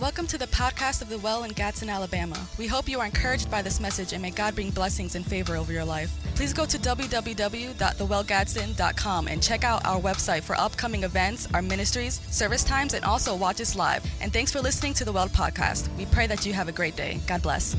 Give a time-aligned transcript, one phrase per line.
[0.00, 2.38] Welcome to the podcast of the Well in Gadsden, Alabama.
[2.56, 5.56] We hope you are encouraged by this message and may God bring blessings and favor
[5.56, 6.16] over your life.
[6.36, 12.62] Please go to www.thewellgadsden.com and check out our website for upcoming events, our ministries, service
[12.62, 14.06] times, and also watch us live.
[14.20, 15.88] And thanks for listening to the Well podcast.
[15.96, 17.18] We pray that you have a great day.
[17.26, 17.74] God bless.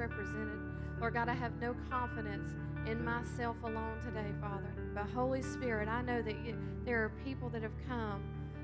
[0.00, 0.58] Represented.
[0.98, 2.48] Lord God, I have no confidence
[2.86, 4.72] in myself alone today, Father.
[4.94, 8.22] But Holy Spirit, I know that you, there are people that have come,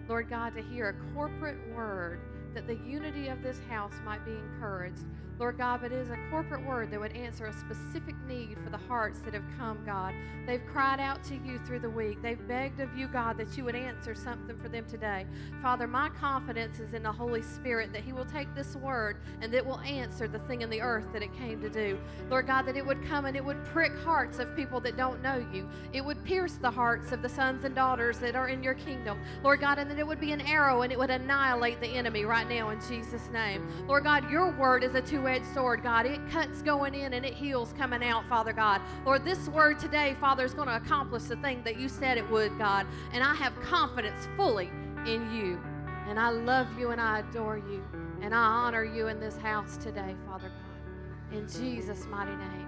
[0.09, 2.21] Lord God, to hear a corporate word
[2.55, 5.05] that the unity of this house might be encouraged.
[5.39, 8.71] Lord God, but it is a corporate word that would answer a specific need for
[8.71, 10.15] the hearts that have come, God.
[10.47, 12.23] They've cried out to you through the week.
[12.23, 15.27] They've begged of you, God, that you would answer something for them today.
[15.61, 19.53] Father, my confidence is in the Holy Spirit that He will take this word and
[19.53, 21.99] that will answer the thing in the earth that it came to do.
[22.31, 25.23] Lord God, that it would come and it would prick hearts of people that don't
[25.23, 25.69] know you.
[25.93, 29.21] It would pierce the hearts of the sons and daughters that are in your kingdom.
[29.43, 32.25] Lord God, and that it would be an arrow and it would annihilate the enemy
[32.25, 33.67] right now in Jesus' name.
[33.87, 36.07] Lord God, your word is a two edged sword, God.
[36.07, 38.81] It cuts going in and it heals coming out, Father God.
[39.05, 42.31] Lord, this word today, Father, is going to accomplish the thing that you said it
[42.31, 42.87] would, God.
[43.13, 44.71] And I have confidence fully
[45.07, 45.61] in you.
[46.09, 47.83] And I love you and I adore you.
[48.23, 51.37] And I honor you in this house today, Father God.
[51.37, 52.66] In Jesus' mighty name,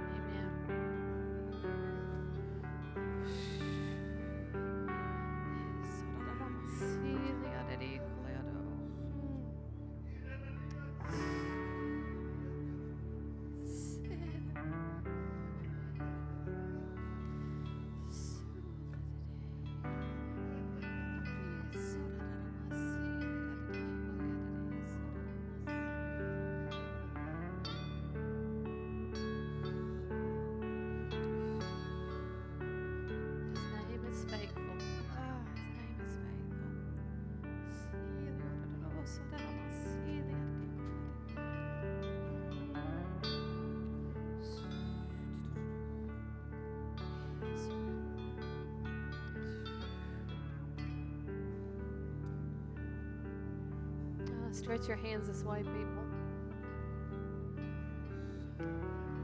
[54.78, 56.04] Stretch your hands this way, people.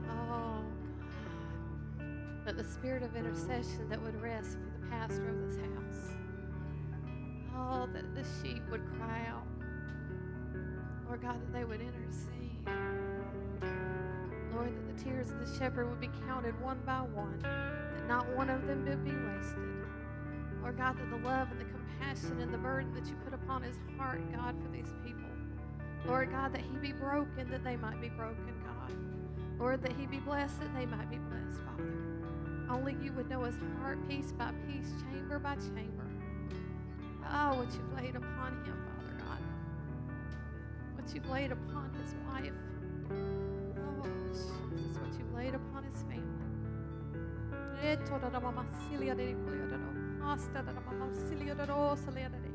[0.09, 0.65] Oh,
[1.99, 2.05] God
[2.45, 6.17] that the spirit of intercession that would rest for the pastor of this house.
[7.57, 9.47] Oh, that the sheep would cry out.
[11.07, 12.59] Lord God, that they would intercede.
[14.53, 18.27] Lord, that the tears of the shepherd would be counted one by one, that not
[18.37, 19.87] one of them would be wasted.
[20.63, 23.63] Lord God, that the love and the compassion and the burden that you put upon
[23.63, 25.24] his heart, God, for these people.
[26.07, 28.93] Lord God, that he be broken, that they might be broken, God.
[29.59, 31.93] Lord, that he be blessed, that they might be blessed, Father.
[32.69, 36.05] Only you would know his heart piece by piece, chamber by chamber.
[37.33, 39.39] Oh, what you've laid upon him, Father God.
[40.95, 42.53] What you've laid upon his wife.
[43.11, 44.51] Oh, Jesus,
[45.01, 46.25] what you've laid upon his family.
[47.83, 47.97] Eh,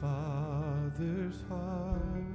[0.00, 2.25] Father's heart.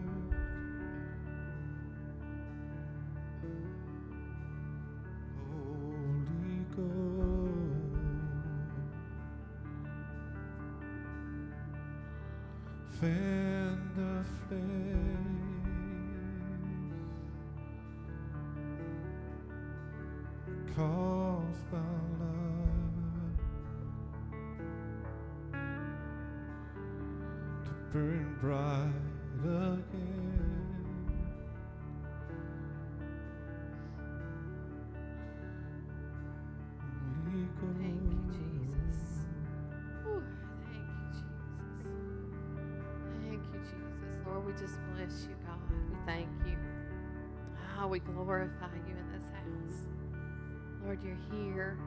[50.92, 51.78] Lord, you're here.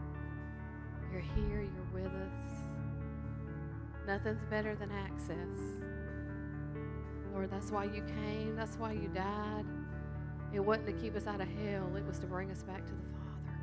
[1.12, 1.60] You're here.
[1.60, 2.64] You're with us.
[4.06, 5.60] Nothing's better than access.
[7.34, 8.56] Lord, that's why you came.
[8.56, 9.66] That's why you died.
[10.54, 12.92] It wasn't to keep us out of hell, it was to bring us back to
[12.92, 13.58] the Father.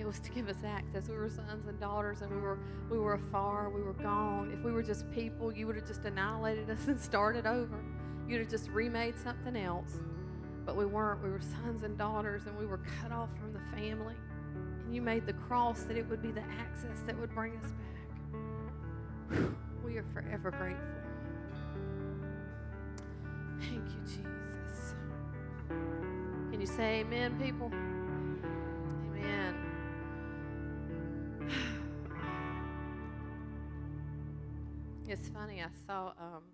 [0.00, 1.08] It was to give us access.
[1.08, 2.58] We were sons and daughters, and we were
[2.90, 3.70] we were afar.
[3.70, 4.50] We were gone.
[4.52, 7.78] If we were just people, you would have just annihilated us and started over.
[8.26, 10.00] You'd have just remade something else.
[10.66, 11.22] But we weren't.
[11.22, 14.16] We were sons and daughters, and we were cut off from the family.
[14.90, 17.64] You made the cross that it would be the access that would bring us
[19.30, 19.40] back.
[19.84, 20.84] We are forever grateful.
[23.60, 24.94] Thank you, Jesus.
[26.50, 27.70] Can you say amen, people?
[29.16, 29.54] Amen.
[35.08, 36.44] It's funny, I saw, um,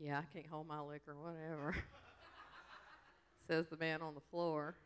[0.00, 1.74] yeah, I can't hold my liquor, whatever,
[3.48, 4.76] says the man on the floor.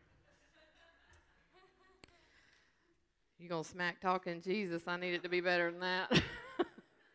[3.39, 4.83] You gonna smack talking Jesus?
[4.87, 6.23] I need it to be better than that.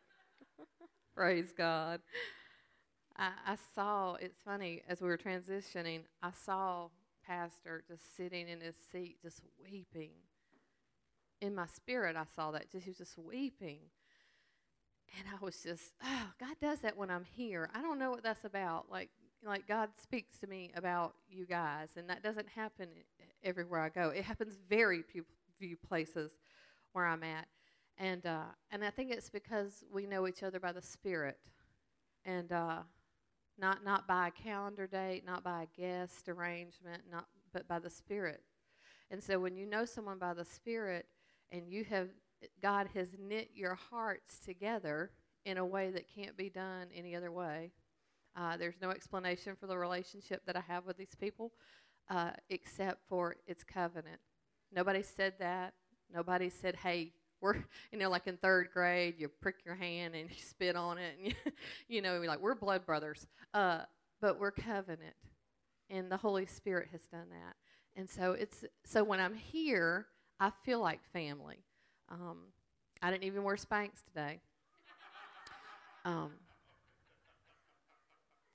[1.16, 2.02] Praise God.
[3.18, 6.90] I, I saw, it's funny, as we were transitioning, I saw
[7.26, 10.12] Pastor just sitting in his seat, just weeping.
[11.42, 12.72] In my spirit, I saw that.
[12.72, 13.80] Just, he was just weeping.
[15.18, 17.70] And I was just, oh, God does that when I'm here.
[17.74, 18.86] I don't know what that's about.
[18.90, 19.10] Like,
[19.46, 22.88] like God speaks to me about you guys, and that doesn't happen
[23.44, 24.10] everywhere I go.
[24.10, 25.26] It happens very few,
[25.62, 26.32] few places
[26.94, 27.48] where I'm at,
[27.98, 31.38] and uh, and I think it's because we know each other by the Spirit,
[32.26, 32.80] and uh,
[33.60, 37.90] not not by a calendar date, not by a guest arrangement, not but by the
[37.92, 38.42] Spirit.
[39.12, 41.06] And so when you know someone by the Spirit,
[41.52, 42.10] and you have
[42.62, 45.12] God has knit your hearts together
[45.46, 47.72] in a way that can't be done any other way.
[48.36, 51.52] Uh, there's no explanation for the relationship that I have with these people
[52.10, 54.20] uh, except for its covenant.
[54.74, 55.74] Nobody said that.
[56.14, 57.56] Nobody said, hey, we're,
[57.92, 61.16] you know, like in third grade, you prick your hand and you spit on it,
[61.18, 61.52] and you,
[61.88, 63.28] you know, we're like, we're blood brothers.
[63.54, 63.82] Uh,
[64.22, 65.16] but we're covenant,
[65.90, 67.56] and the Holy Spirit has done that.
[67.96, 70.06] And so it's so when I'm here,
[70.40, 71.58] I feel like family.
[72.10, 72.38] Um,
[73.02, 74.40] I didn't even wear Spanx today.
[76.06, 76.32] Um,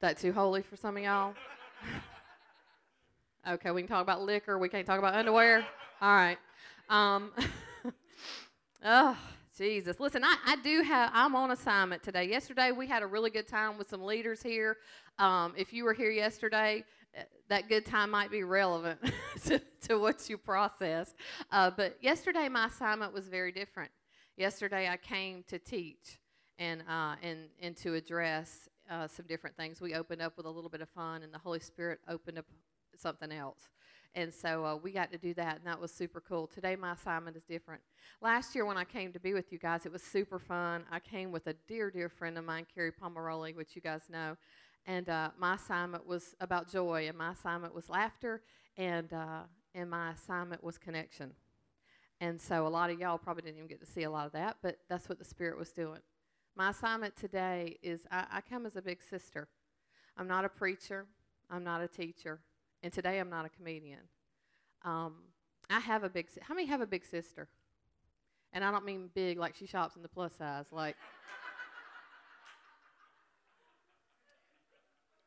[0.00, 1.34] that too holy for some of y'all?
[3.48, 4.58] okay, we can talk about liquor.
[4.58, 5.66] We can't talk about underwear.
[5.98, 6.37] All right.
[6.90, 7.32] Um,
[8.84, 9.16] oh,
[9.56, 9.98] Jesus.
[9.98, 12.25] Listen, I, I do have, I'm on assignment today.
[12.25, 14.76] Yesterday, we had a really good time with some leaders here.
[15.19, 16.84] Um, if you were here yesterday,
[17.16, 19.00] uh, that good time might be relevant
[19.46, 19.58] to,
[19.88, 21.14] to what you processed.
[21.50, 23.90] Uh, but yesterday, my assignment was very different.
[24.37, 26.19] Yesterday, I came to teach
[26.58, 29.81] and, uh, and, and to address uh, some different things.
[29.81, 32.44] We opened up with a little bit of fun, and the Holy Spirit opened up
[32.99, 33.70] something else.
[34.16, 36.46] And so uh, we got to do that, and that was super cool.
[36.46, 37.82] Today, my assignment is different.
[38.23, 40.85] Last year, when I came to be with you guys, it was super fun.
[40.90, 44.38] I came with a dear, dear friend of mine, Carrie Pomeroli, which you guys know.
[44.87, 48.40] And uh, my assignment was about joy, and my assignment was laughter,
[48.78, 49.42] and, uh,
[49.75, 51.32] and my assignment was connection.
[52.18, 54.32] And so a lot of y'all probably didn't even get to see a lot of
[54.32, 56.00] that, but that's what the Spirit was doing.
[56.56, 59.49] My assignment today is I, I come as a big sister.
[60.16, 61.04] I'm not a preacher,
[61.50, 62.40] I'm not a teacher,
[62.83, 64.00] and today I'm not a comedian.
[64.85, 65.14] Um,
[65.71, 66.30] I have a big.
[66.30, 67.49] si- How many have a big sister?
[68.52, 70.97] And I don't mean big like she shops in the plus size, like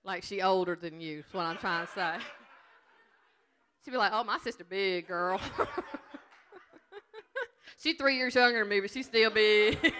[0.03, 1.20] like she older than you.
[1.20, 2.15] Is what I'm trying to say.
[3.86, 5.39] She'd be like, "Oh, my sister big girl."
[7.82, 9.77] she's three years younger than me, but she's still big.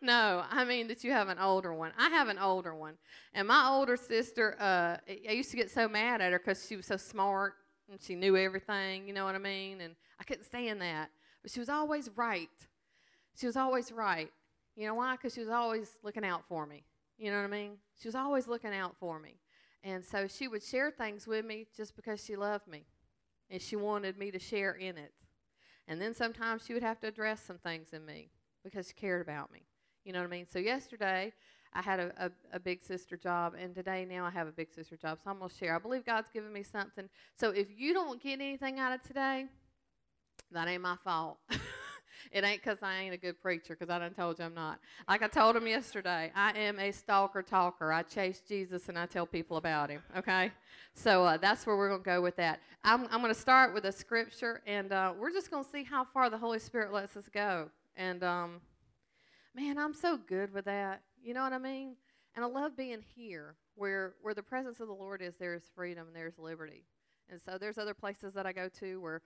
[0.00, 1.92] no, I mean that you have an older one.
[1.98, 2.94] I have an older one,
[3.32, 4.56] and my older sister.
[4.60, 4.96] Uh,
[5.28, 7.54] I used to get so mad at her because she was so smart
[7.90, 9.06] and she knew everything.
[9.06, 9.80] You know what I mean?
[9.80, 11.10] And I couldn't stand that.
[11.42, 12.48] But she was always right.
[13.36, 14.32] She was always right.
[14.76, 15.16] You know why?
[15.16, 16.84] Because she was always looking out for me.
[17.18, 17.72] You know what I mean?
[18.00, 19.36] She was always looking out for me.
[19.82, 22.86] And so she would share things with me just because she loved me
[23.50, 25.12] and she wanted me to share in it.
[25.86, 28.30] And then sometimes she would have to address some things in me
[28.64, 29.66] because she cared about me.
[30.04, 30.46] You know what I mean?
[30.50, 31.32] So yesterday
[31.72, 34.70] I had a, a, a big sister job, and today now I have a big
[34.72, 35.18] sister job.
[35.22, 35.74] So I'm going to share.
[35.74, 37.08] I believe God's given me something.
[37.34, 39.46] So if you don't get anything out of today,
[40.52, 41.38] that ain't my fault.
[42.32, 44.78] it ain't because I ain't a good preacher, because I done told you I'm not.
[45.08, 47.92] Like I told him yesterday, I am a stalker talker.
[47.92, 50.52] I chase Jesus and I tell people about him, okay?
[50.94, 52.60] So uh, that's where we're going to go with that.
[52.84, 55.82] I'm, I'm going to start with a scripture, and uh, we're just going to see
[55.82, 57.70] how far the Holy Spirit lets us go.
[57.96, 58.60] And um,
[59.54, 61.02] man, I'm so good with that.
[61.22, 61.96] You know what I mean?
[62.34, 65.62] And I love being here where where the presence of the Lord is, there is
[65.74, 66.84] freedom and there's liberty.
[67.30, 69.22] And so there's other places that I go to where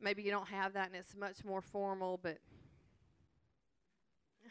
[0.00, 2.38] maybe you don't have that and it's much more formal, but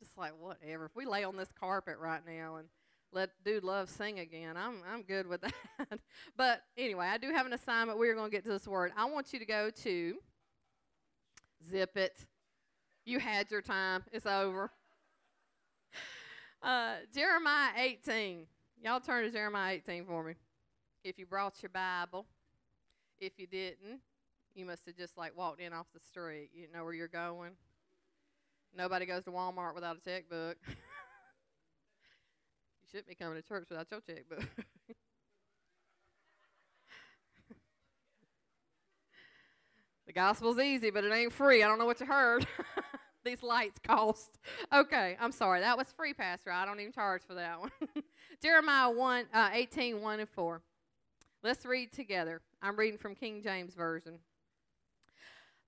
[0.00, 0.86] just like whatever.
[0.86, 2.68] If we lay on this carpet right now and
[3.12, 5.42] let dude love sing again, I'm I'm good with
[5.78, 6.00] that.
[6.36, 7.98] but anyway, I do have an assignment.
[7.98, 8.92] We're going to get to this word.
[8.96, 10.16] I want you to go to
[11.68, 12.24] zip it.
[13.06, 14.02] You had your time.
[14.12, 14.72] It's over.
[16.60, 18.46] Uh, Jeremiah 18.
[18.82, 20.34] Y'all turn to Jeremiah 18 for me.
[21.04, 22.26] If you brought your Bible,
[23.20, 24.00] if you didn't,
[24.56, 26.50] you must have just like walked in off the street.
[26.52, 27.52] You know where you're going.
[28.76, 30.56] Nobody goes to Walmart without a checkbook.
[30.66, 30.74] you
[32.90, 34.40] shouldn't be coming to church without your checkbook.
[40.08, 41.62] the gospel's easy, but it ain't free.
[41.62, 42.44] I don't know what you heard.
[43.26, 44.38] These lights cost.
[44.72, 45.60] Okay, I'm sorry.
[45.60, 46.50] That was free, Pastor.
[46.50, 47.70] I don't even charge for that one.
[48.42, 50.62] Jeremiah 1, uh, 18, 1 and 4.
[51.42, 52.40] Let's read together.
[52.62, 54.18] I'm reading from King James Version.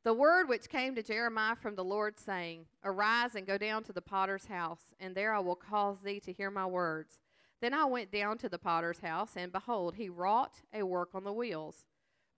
[0.05, 3.93] The word which came to Jeremiah from the Lord, saying, Arise and go down to
[3.93, 7.21] the potter's house, and there I will cause thee to hear my words.
[7.61, 11.25] Then I went down to the potter's house, and behold, he wrought a work on
[11.25, 11.85] the wheels.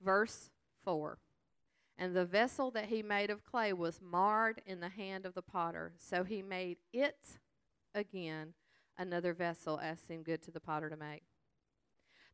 [0.03, 0.51] Verse
[0.85, 1.19] 4
[2.01, 5.43] And the vessel that he made of clay was marred in the hand of the
[5.43, 5.93] potter.
[5.99, 7.39] So he made it
[7.95, 8.55] again
[8.97, 11.25] another vessel as seemed good to the potter to make.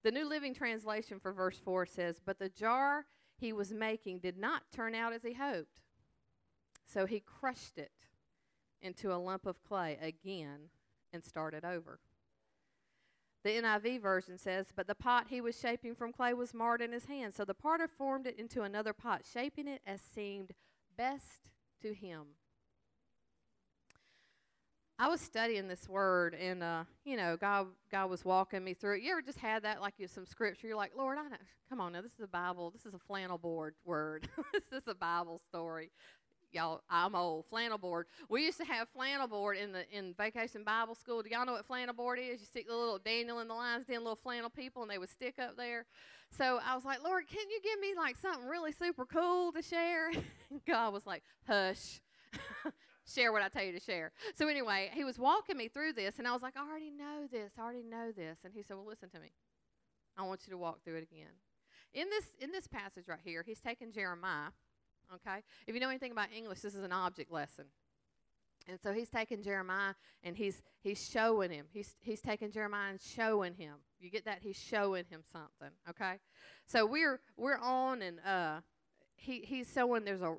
[0.04, 3.06] The New Living Translation for verse 4 says, But the jar
[3.38, 5.80] he was making did not turn out as he hoped.
[6.84, 7.90] So he crushed it
[8.80, 10.70] into a lump of clay again
[11.12, 11.98] and started over.
[13.46, 16.90] The NIV version says, But the pot he was shaping from clay was marred in
[16.90, 17.32] his hand.
[17.32, 20.50] So the potter formed it into another pot, shaping it as seemed
[20.96, 22.22] best to him.
[24.98, 28.96] I was studying this word, and uh, you know, God, God was walking me through
[28.96, 29.02] it.
[29.02, 30.66] You ever just had that, like you some scripture?
[30.66, 31.36] You're like, Lord, I know.
[31.68, 32.72] Come on now, this is a Bible.
[32.72, 34.28] This is a flannel board word.
[34.52, 35.92] this is a Bible story.
[36.56, 37.44] Y'all, I'm old.
[37.50, 38.06] Flannel board.
[38.30, 41.20] We used to have flannel board in the in vacation Bible school.
[41.20, 42.40] Do y'all know what flannel board is?
[42.40, 45.10] You stick the little Daniel in the lines, then little flannel people, and they would
[45.10, 45.84] stick up there.
[46.30, 49.60] So I was like, Lord, can you give me like something really super cool to
[49.60, 50.10] share?
[50.66, 52.00] God was like, Hush
[53.06, 54.12] share what I tell you to share.
[54.34, 57.26] So anyway, he was walking me through this, and I was like, I already know
[57.30, 57.52] this.
[57.58, 58.38] I already know this.
[58.44, 59.32] And he said, Well, listen to me.
[60.16, 61.34] I want you to walk through it again.
[61.92, 64.52] In this in this passage right here, he's taking Jeremiah.
[65.14, 67.66] Okay, if you know anything about English, this is an object lesson.
[68.68, 69.94] And so he's taking Jeremiah
[70.24, 71.66] and he's he's showing him.
[71.72, 73.74] He's he's taking Jeremiah and showing him.
[74.00, 74.40] You get that?
[74.42, 75.74] He's showing him something.
[75.88, 76.18] Okay,
[76.66, 78.60] so we're we're on and uh,
[79.14, 80.34] he he's showing there's a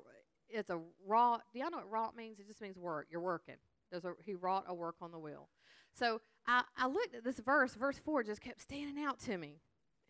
[0.50, 1.38] it's a raw.
[1.52, 2.38] Do y'all know what wrought means?
[2.38, 3.06] It just means work.
[3.10, 3.56] You're working.
[3.90, 5.48] There's a he wrought a work on the wheel.
[5.94, 7.74] So I I looked at this verse.
[7.74, 9.60] Verse four just kept standing out to me,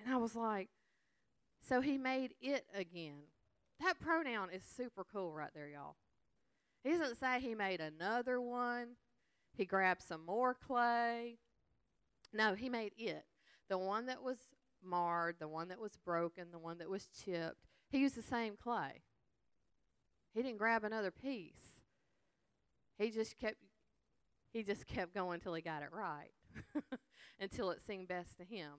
[0.01, 0.71] and I was like,
[1.61, 3.23] so he made it again.
[3.81, 5.97] That pronoun is super cool right there, y'all.
[6.83, 8.97] He doesn't say he made another one.
[9.57, 11.39] He grabbed some more clay.
[12.33, 13.25] No, he made it.
[13.69, 14.39] The one that was
[14.83, 17.67] marred, the one that was broken, the one that was chipped.
[17.91, 19.03] He used the same clay.
[20.35, 21.79] He didn't grab another piece.
[22.99, 23.57] He just kept
[24.53, 26.31] he just kept going until he got it right.
[27.41, 28.71] until it seemed best to him.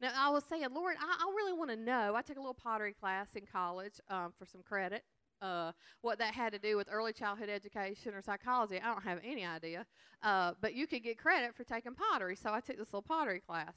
[0.00, 2.14] Now I was saying, Lord, I, I really want to know.
[2.14, 5.04] I took a little pottery class in college um, for some credit.
[5.40, 5.70] Uh,
[6.00, 9.44] what that had to do with early childhood education or psychology, I don't have any
[9.46, 9.86] idea.
[10.22, 13.40] Uh, but you could get credit for taking pottery, so I took this little pottery
[13.40, 13.74] class,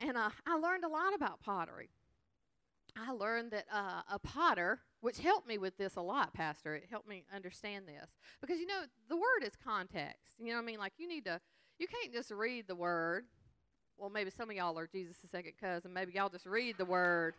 [0.00, 1.90] and uh, I learned a lot about pottery.
[2.98, 6.84] I learned that uh, a potter, which helped me with this a lot, Pastor, it
[6.88, 8.08] helped me understand this.
[8.40, 10.36] Because, you know, the word is context.
[10.38, 10.78] You know what I mean?
[10.78, 11.38] Like, you need to,
[11.78, 13.26] you can't just read the word.
[13.98, 15.92] Well, maybe some of y'all are Jesus' second cousin.
[15.92, 17.34] Maybe y'all just read the word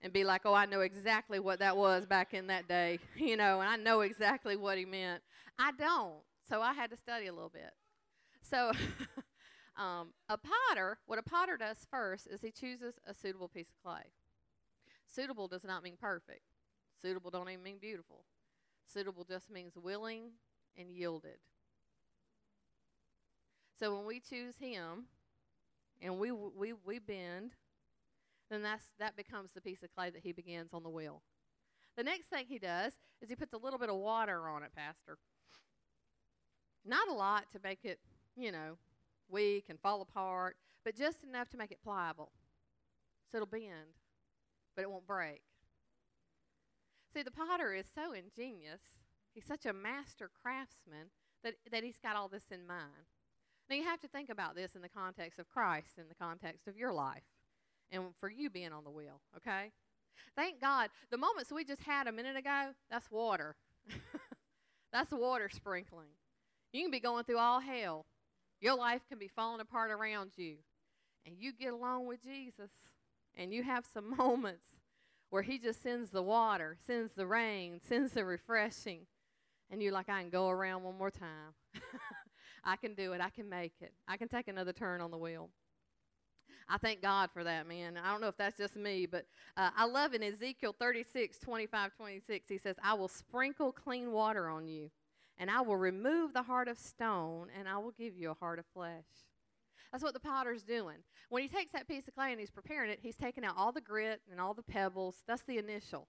[0.00, 3.36] and be like, oh, I know exactly what that was back in that day, you
[3.36, 5.22] know, and I know exactly what he meant.
[5.58, 6.20] I don't.
[6.48, 7.72] So I had to study a little bit.
[8.42, 8.72] So,
[9.76, 13.82] um, a potter, what a potter does first is he chooses a suitable piece of
[13.82, 14.04] clay.
[15.06, 16.42] Suitable does not mean perfect.
[17.02, 18.24] Suitable don't even mean beautiful.
[18.86, 20.30] Suitable just means willing
[20.78, 21.38] and yielded.
[23.78, 25.04] So when we choose him
[26.00, 27.52] and we we we bend,
[28.50, 31.22] then that's that becomes the piece of clay that he begins on the wheel.
[31.96, 34.70] The next thing he does is he puts a little bit of water on it,
[34.74, 35.18] Pastor.
[36.84, 37.98] Not a lot to make it,
[38.36, 38.78] you know,
[39.28, 42.30] weak and fall apart, but just enough to make it pliable.
[43.30, 43.98] So it'll bend,
[44.74, 45.42] but it won't break.
[47.12, 48.80] See, the potter is so ingenious.
[49.34, 51.10] He's such a master craftsman
[51.42, 53.17] that, that he's got all this in mind.
[53.68, 56.66] Now, you have to think about this in the context of Christ, in the context
[56.66, 57.22] of your life,
[57.90, 59.72] and for you being on the wheel, okay?
[60.34, 60.90] Thank God.
[61.10, 63.56] The moments we just had a minute ago, that's water.
[64.92, 66.08] that's water sprinkling.
[66.72, 68.06] You can be going through all hell.
[68.60, 70.56] Your life can be falling apart around you.
[71.26, 72.70] And you get along with Jesus,
[73.36, 74.76] and you have some moments
[75.30, 79.00] where He just sends the water, sends the rain, sends the refreshing.
[79.70, 81.54] And you're like, I can go around one more time.
[82.68, 83.20] I can do it.
[83.22, 83.94] I can make it.
[84.06, 85.48] I can take another turn on the wheel.
[86.68, 87.96] I thank God for that, man.
[87.96, 89.24] I don't know if that's just me, but
[89.56, 94.50] uh, I love in Ezekiel 36, 25, 26, he says, I will sprinkle clean water
[94.50, 94.90] on you,
[95.38, 98.58] and I will remove the heart of stone, and I will give you a heart
[98.58, 99.06] of flesh.
[99.90, 100.96] That's what the potter's doing.
[101.30, 103.72] When he takes that piece of clay and he's preparing it, he's taking out all
[103.72, 105.16] the grit and all the pebbles.
[105.26, 106.06] That's the initial.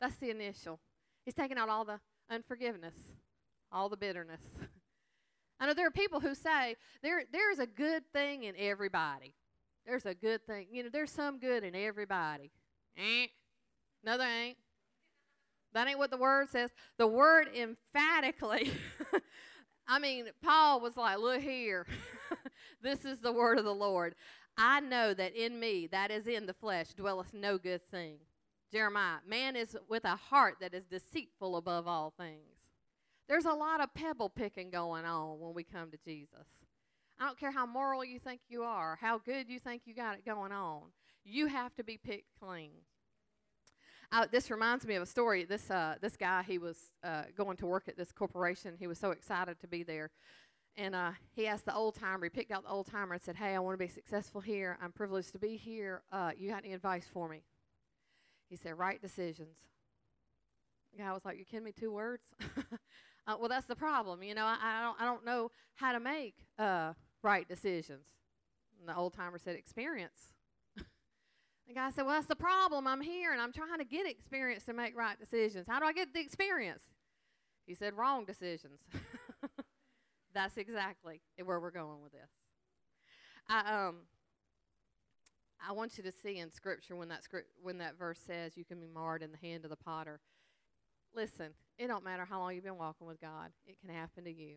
[0.00, 0.78] That's the initial.
[1.24, 1.98] He's taking out all the
[2.30, 2.94] unforgiveness,
[3.72, 4.42] all the bitterness.
[5.62, 9.32] I know there are people who say there there's a good thing in everybody.
[9.86, 10.66] There's a good thing.
[10.72, 12.50] You know, there's some good in everybody.
[12.98, 13.28] Eh?
[14.02, 14.58] No, there ain't.
[15.72, 16.70] That ain't what the word says.
[16.98, 18.72] The word emphatically,
[19.86, 21.86] I mean, Paul was like, look here.
[22.82, 24.16] this is the word of the Lord.
[24.58, 28.16] I know that in me, that is in the flesh, dwelleth no good thing.
[28.72, 32.51] Jeremiah, man is with a heart that is deceitful above all things.
[33.28, 36.46] There's a lot of pebble picking going on when we come to Jesus.
[37.18, 40.16] I don't care how moral you think you are, how good you think you got
[40.16, 40.82] it going on.
[41.24, 42.72] You have to be picked clean.
[44.10, 45.44] Uh, this reminds me of a story.
[45.44, 48.74] This uh, this guy, he was uh, going to work at this corporation.
[48.78, 50.10] He was so excited to be there,
[50.76, 52.24] and uh, he asked the old timer.
[52.24, 54.76] He picked out the old timer and said, "Hey, I want to be successful here.
[54.82, 56.02] I'm privileged to be here.
[56.12, 57.42] Uh, you got any advice for me?"
[58.50, 59.56] He said, "Right decisions."
[60.92, 61.72] The guy was like, "You kidding me?
[61.72, 62.24] Two words?"
[63.26, 64.22] Uh, well, that's the problem.
[64.22, 68.06] You know, I, I, don't I don't know how to make uh, right decisions.
[68.80, 70.34] And the old timer said, experience.
[70.76, 72.86] the guy said, well, that's the problem.
[72.86, 75.66] I'm here and I'm trying to get experience to make right decisions.
[75.68, 76.82] How do I get the experience?
[77.64, 78.80] He said, wrong decisions.
[80.34, 82.30] that's exactly where we're going with this.
[83.48, 83.96] I, um,
[85.66, 88.64] I want you to see in Scripture when that script, when that verse says you
[88.64, 90.20] can be marred in the hand of the potter.
[91.14, 91.48] Listen,
[91.78, 94.56] it don't matter how long you've been walking with God; it can happen to you.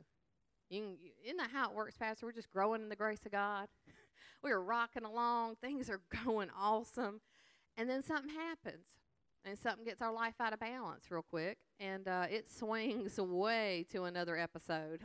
[0.70, 2.26] You can, you, isn't that how it works, Pastor?
[2.26, 3.68] We're just growing in the grace of God.
[4.44, 5.56] We're rocking along.
[5.62, 7.22] Things are going awesome.
[7.78, 8.86] And then something happens.
[9.48, 11.60] And something gets our life out of balance real quick.
[11.80, 15.02] And uh, it swings away to another episode.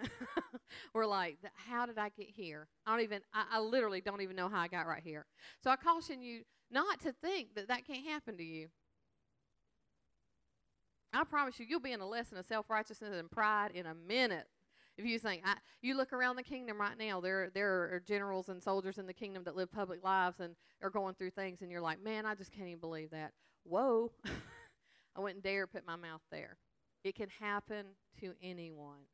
[0.94, 1.36] We're like,
[1.68, 2.68] how did I get here?
[2.86, 5.26] I don't even, I, I literally don't even know how I got right here.
[5.62, 8.68] So I caution you not to think that that can't happen to you.
[11.12, 13.94] I promise you, you'll be in a lesson of self righteousness and pride in a
[13.94, 14.46] minute.
[14.96, 18.48] If you think, I, you look around the kingdom right now, there, there are generals
[18.48, 21.70] and soldiers in the kingdom that live public lives and are going through things, and
[21.70, 23.32] you're like, man, I just can't even believe that.
[23.64, 24.12] Whoa.
[25.16, 26.58] I wouldn't dare put my mouth there.
[27.02, 27.86] It can happen
[28.20, 29.06] to anyone.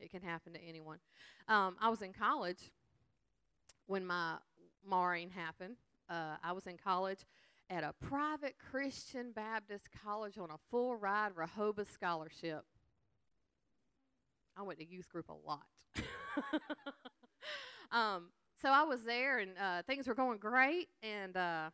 [0.00, 0.98] It can happen to anyone.
[1.48, 2.70] Um, I was in college
[3.86, 4.36] when my
[4.88, 5.76] marring happened.
[6.08, 7.20] Uh, I was in college
[7.68, 12.64] at a private Christian Baptist college on a full ride Rehoboth scholarship.
[14.56, 15.66] I went to youth group a lot.
[17.90, 21.70] um, so I was there, and uh, things were going great, and uh,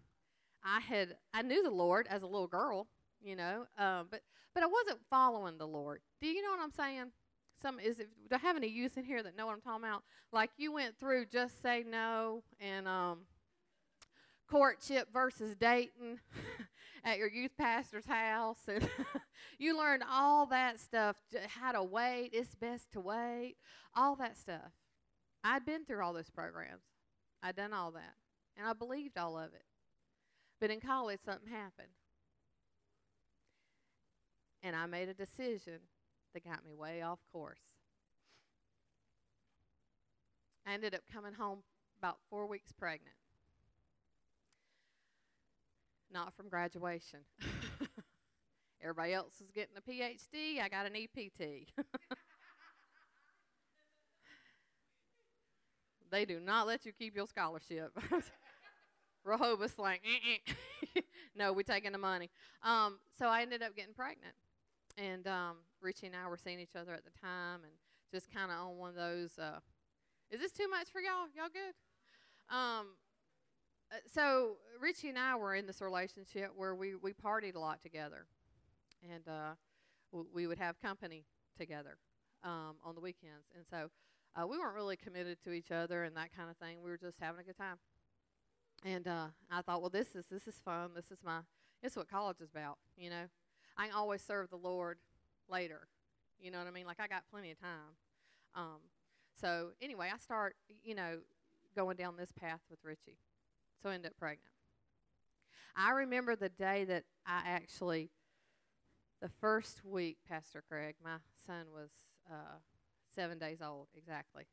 [0.65, 2.89] I had I knew the Lord as a little girl,
[3.21, 4.23] you know, um, but
[4.55, 6.01] but I wasn't following the Lord.
[6.21, 7.13] Do you know what I'm saying?
[7.61, 9.85] Some is if do I have any youth in here that know what I'm talking
[9.85, 10.03] about?
[10.33, 13.21] Like you went through just say no and um,
[14.53, 16.21] courtship versus dating
[17.05, 18.87] at your youth pastor's house and
[19.59, 21.17] you learned all that stuff
[21.49, 23.57] how to wait it's best to wait
[23.97, 24.73] all that stuff.
[25.43, 26.85] I'd been through all those programs.
[27.43, 28.15] I'd done all that
[28.59, 29.65] and i believed all of it.
[30.61, 31.89] But in college something happened.
[34.63, 35.79] And i made a decision
[36.35, 37.63] that got me way off course.
[40.67, 41.61] I ended up coming home
[41.99, 43.17] about four weeks pregnant
[46.13, 47.21] not from graduation.
[48.83, 50.61] Everybody else is getting a PhD.
[50.61, 51.69] I got an EPT.
[56.11, 57.97] they do not let you keep your scholarship.
[59.25, 60.03] Rehoboth's like,
[61.37, 62.29] no, we're taking the money.
[62.63, 64.35] Um, so I ended up getting pregnant,
[64.99, 67.73] and um, Richie and I were seeing each other at the time, and
[68.13, 69.39] just kind of on one of those.
[69.39, 69.61] Uh,
[70.31, 71.29] is this too much for y'all?
[71.37, 71.75] Y'all good?
[72.55, 72.97] Um,
[73.93, 77.83] uh, so Richie and I were in this relationship where we we partied a lot
[77.83, 78.27] together,
[79.13, 79.55] and uh,
[80.13, 81.25] w- we would have company
[81.59, 81.99] together
[82.43, 83.91] um, on the weekends, and so
[84.35, 86.83] uh, we weren't really committed to each other and that kind of thing.
[86.83, 87.77] We were just having a good time.
[88.85, 90.91] And uh, I thought, well, this is this is fun.
[90.95, 91.41] This is my
[91.83, 92.79] is what college is about.
[92.97, 93.25] You know,
[93.77, 94.99] I can always serve the Lord
[95.49, 95.89] later.
[96.41, 96.87] You know what I mean?
[96.87, 97.95] Like I got plenty of time.
[98.55, 98.81] Um,
[99.41, 101.19] so anyway, I start you know
[101.77, 103.19] going down this path with Richie.
[103.83, 104.53] So I end up pregnant.
[105.77, 108.11] I remember the day that I actually,
[109.21, 111.17] the first week, Pastor Craig, my
[111.47, 111.91] son was
[112.31, 112.59] uh,
[113.15, 114.45] seven days old exactly.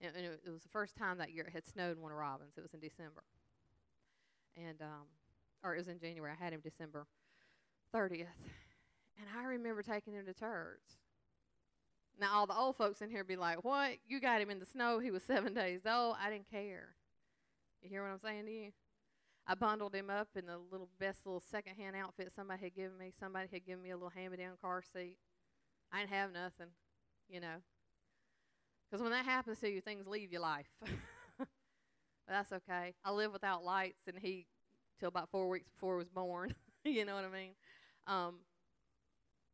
[0.00, 2.16] And, and it, it was the first time that year it had snowed in Warner
[2.16, 2.54] Robins.
[2.56, 3.22] It was in December.
[4.56, 5.06] And, um,
[5.62, 6.32] or it was in January.
[6.38, 7.06] I had him December
[7.94, 8.26] 30th.
[9.18, 10.80] And I remember taking him to church.
[12.18, 13.92] Now, all the old folks in here be like, What?
[14.06, 14.98] You got him in the snow.
[14.98, 16.16] He was seven days old.
[16.22, 16.96] I didn't care.
[17.82, 18.70] You hear what I'm saying to you?
[19.46, 23.12] I bundled him up in the little best little secondhand outfit somebody had given me.
[23.18, 25.16] Somebody had given me a little hand me down car seat.
[25.92, 26.68] I didn't have nothing,
[27.28, 27.56] you know.
[28.90, 30.68] Because when that happens to you, things leave your life.
[31.38, 31.48] but
[32.28, 32.94] that's okay.
[33.04, 34.46] I lived without lights and heat
[34.98, 36.54] till about four weeks before I was born.
[36.84, 37.52] you know what I mean?
[38.06, 38.34] Um,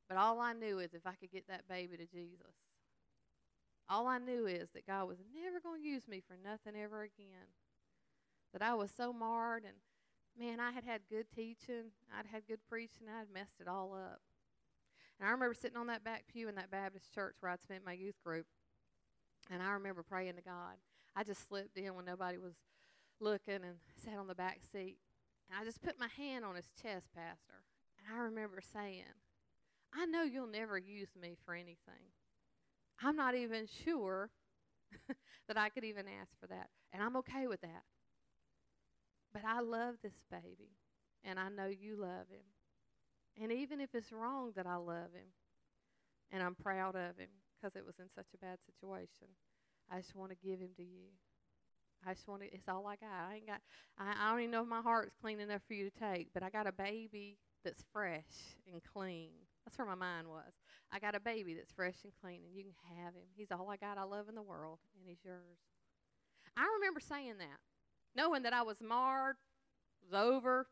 [0.09, 2.55] but all I knew is if I could get that baby to Jesus,
[3.89, 7.03] all I knew is that God was never going to use me for nothing ever
[7.03, 7.47] again.
[8.57, 9.75] That I was so marred and
[10.39, 14.23] man, I had had good teaching, I'd had good preaching, I'd messed it all up.
[15.21, 17.85] And I remember sitting on that back pew in that Baptist church where I'd spent
[17.85, 18.47] my youth group,
[19.51, 20.77] and I remember praying to God.
[21.15, 22.55] I just slipped in when nobody was
[23.21, 24.97] looking and sat on the back seat.
[25.51, 27.61] And I just put my hand on his chest, Pastor.
[27.99, 29.05] And I remember saying,
[29.95, 32.09] I know you'll never use me for anything.
[33.03, 34.31] I'm not even sure
[35.47, 36.71] that I could even ask for that.
[36.95, 37.83] And I'm okay with that.
[39.37, 40.73] But I love this baby.
[41.23, 42.47] And I know you love him.
[43.43, 45.29] And even if it's wrong that I love him
[46.33, 49.29] and I'm proud of him because it was in such a bad situation,
[49.93, 51.13] I just want to give him to you.
[52.07, 53.11] I just want to, it's all I got.
[53.31, 53.61] I ain't got,
[53.99, 56.43] I, I don't even know if my heart's clean enough for you to take, but
[56.43, 59.33] I got a baby that's fresh and clean.
[59.67, 60.53] That's where my mind was.
[60.91, 63.29] I got a baby that's fresh and clean, and you can have him.
[63.37, 65.59] He's all I got I love in the world, and he's yours.
[66.57, 67.59] I remember saying that,
[68.17, 69.37] knowing that I was marred,
[70.03, 70.67] was over,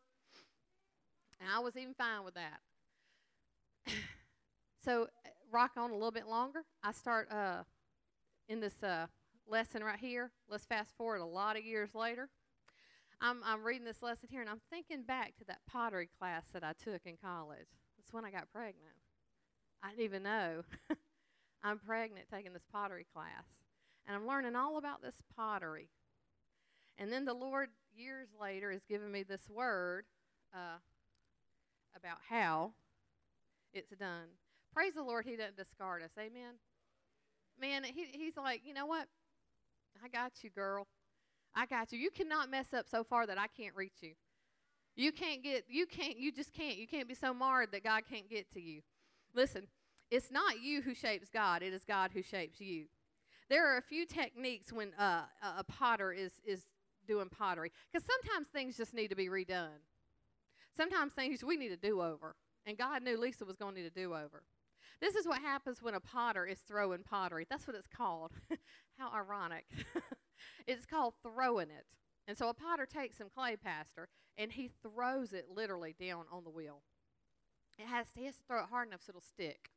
[1.41, 2.61] and I was even fine with that.
[4.85, 5.09] so,
[5.53, 6.65] rock on a little bit longer.
[6.83, 7.65] I start uh,
[8.49, 9.07] in this uh,
[9.47, 10.31] lesson right here.
[10.49, 12.31] Let's fast forward a lot of years later.
[13.21, 16.65] I'm, I'm reading this lesson here, and I'm thinking back to that pottery class that
[16.65, 17.69] I took in college.
[17.97, 18.97] That's when I got pregnant.
[19.83, 20.63] I didn't even know.
[21.63, 23.45] I'm pregnant taking this pottery class.
[24.07, 25.89] And I'm learning all about this pottery.
[26.99, 30.05] And then the Lord, years later, is giving me this word
[30.55, 30.79] uh,
[31.97, 32.73] about how
[33.73, 34.29] it's done.
[34.73, 36.11] Praise the Lord, He doesn't discard us.
[36.19, 36.55] Amen.
[37.61, 39.07] Man, he, He's like, you know what?
[40.03, 40.87] I got you, girl.
[41.55, 41.99] I got you.
[41.99, 44.13] You cannot mess up so far that I can't reach you.
[44.97, 46.77] You can't get, you can't, you just can't.
[46.77, 48.83] You can't be so marred that God can't get to you.
[49.35, 49.67] Listen,
[50.11, 52.87] it's not you who shapes God, it is God who shapes you.
[53.51, 55.23] There are a few techniques when uh,
[55.59, 56.63] a potter is, is
[57.07, 59.81] doing pottery, because sometimes things just need to be redone.
[60.77, 62.37] Sometimes things we need a do over,
[62.67, 64.43] and God knew Lisa was going to need a do over.
[65.01, 67.47] This is what happens when a potter is throwing pottery.
[67.49, 68.33] That's what it's called.
[68.99, 69.67] How ironic.
[70.67, 71.85] it's called throwing it.
[72.27, 76.45] And so a potter takes some clay, Pastor, and he throws it literally down on
[76.45, 76.83] the wheel.
[77.79, 79.71] It has to, he has to throw it hard enough so it'll stick,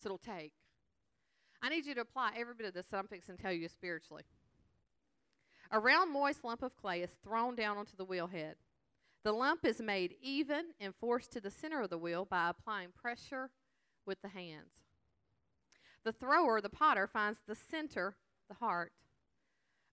[0.00, 0.52] so it'll take.
[1.60, 3.68] I need you to apply every bit of this that I'm fixing to tell you
[3.68, 4.22] spiritually.
[5.74, 8.56] A round, moist lump of clay is thrown down onto the wheel head.
[9.24, 12.90] The lump is made even and forced to the center of the wheel by applying
[12.90, 13.48] pressure
[14.04, 14.84] with the hands.
[16.04, 18.16] The thrower, the potter, finds the center,
[18.48, 18.92] the heart,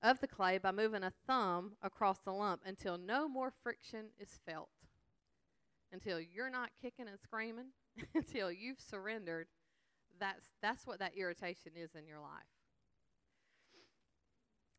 [0.01, 4.39] of the clay by moving a thumb across the lump until no more friction is
[4.45, 4.69] felt.
[5.93, 7.67] Until you're not kicking and screaming,
[8.13, 9.47] until you've surrendered.
[10.19, 12.58] That's, that's what that irritation is in your life.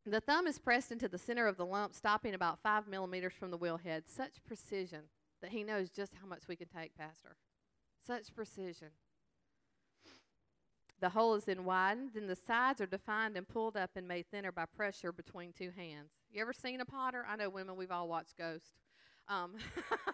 [0.06, 3.50] The thumb is pressed into the center of the lump, stopping about five millimeters from
[3.50, 4.04] the wheel head.
[4.06, 5.02] Such precision
[5.42, 7.36] that he knows just how much we can take, Pastor.
[8.04, 8.88] Such precision.
[11.00, 14.26] The hole is then widened, then the sides are defined and pulled up and made
[14.30, 16.10] thinner by pressure between two hands.
[16.30, 17.24] You ever seen a potter?
[17.28, 18.74] I know women, we've all watched Ghost.
[19.26, 19.54] Um,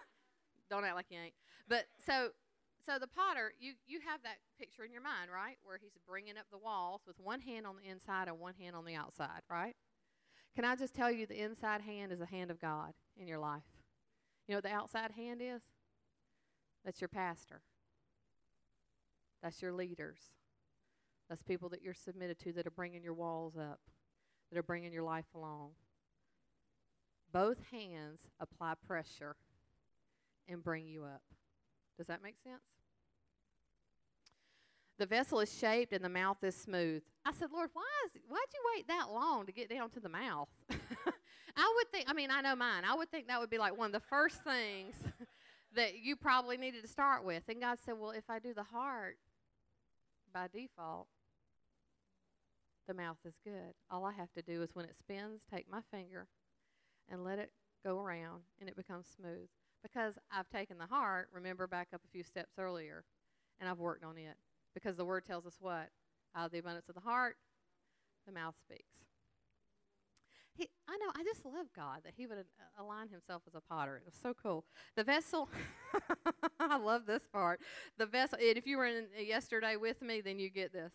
[0.69, 1.33] don't act like you ain't.
[1.67, 2.29] But so,
[2.87, 5.57] so the potter, you you have that picture in your mind, right?
[5.63, 8.75] Where he's bringing up the walls with one hand on the inside and one hand
[8.75, 9.75] on the outside, right?
[10.55, 13.39] Can I just tell you, the inside hand is the hand of God in your
[13.39, 13.61] life.
[14.47, 15.61] You know what the outside hand is?
[16.85, 17.61] That's your pastor.
[19.43, 20.19] That's your leaders.
[21.29, 23.81] That's people that you're submitted to that are bringing your walls up,
[24.49, 25.71] that are bringing your life along.
[27.33, 29.35] Both hands apply pressure
[30.47, 31.21] and bring you up.
[31.97, 32.76] Does that make sense?
[34.97, 37.03] The vessel is shaped and the mouth is smooth.
[37.25, 40.09] I said, Lord, why is why'd you wait that long to get down to the
[40.09, 40.49] mouth?
[40.69, 42.83] I would think I mean, I know mine.
[42.87, 44.95] I would think that would be like one of the first things
[45.75, 47.43] that you probably needed to start with.
[47.47, 49.17] And God said, Well, if I do the heart
[50.33, 51.07] by default,
[52.87, 53.73] the mouth is good.
[53.91, 56.27] All I have to do is when it spins, take my finger
[57.09, 57.51] and let it
[57.85, 59.47] go around and it becomes smooth.
[59.83, 63.03] Because I've taken the heart, remember back up a few steps earlier,
[63.59, 64.35] and I've worked on it.
[64.77, 65.89] Because the word tells us what?
[66.35, 67.35] Out of the abundance of the heart,
[68.27, 68.83] the mouth speaks.
[70.53, 72.37] He, I know, I just love God that He would
[72.79, 73.97] align Himself as a potter.
[73.97, 74.65] It was so cool.
[74.95, 75.49] The vessel,
[76.59, 77.59] I love this part.
[77.97, 80.93] The vessel, and if you were in uh, yesterday with me, then you get this.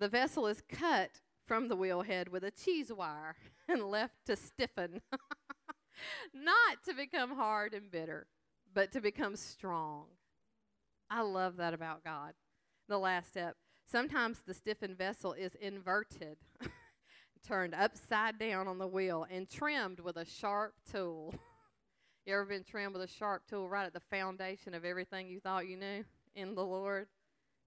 [0.00, 3.36] The vessel is cut from the wheel head with a cheese wire
[3.68, 5.02] and left to stiffen,
[6.34, 8.26] not to become hard and bitter,
[8.74, 10.06] but to become strong.
[11.10, 12.32] I love that about God.
[12.88, 13.56] The last step.
[13.90, 16.38] Sometimes the stiffened vessel is inverted
[17.46, 21.34] turned upside down on the wheel and trimmed with a sharp tool.
[22.26, 25.40] you ever been trimmed with a sharp tool right at the foundation of everything you
[25.40, 27.08] thought you knew in the Lord?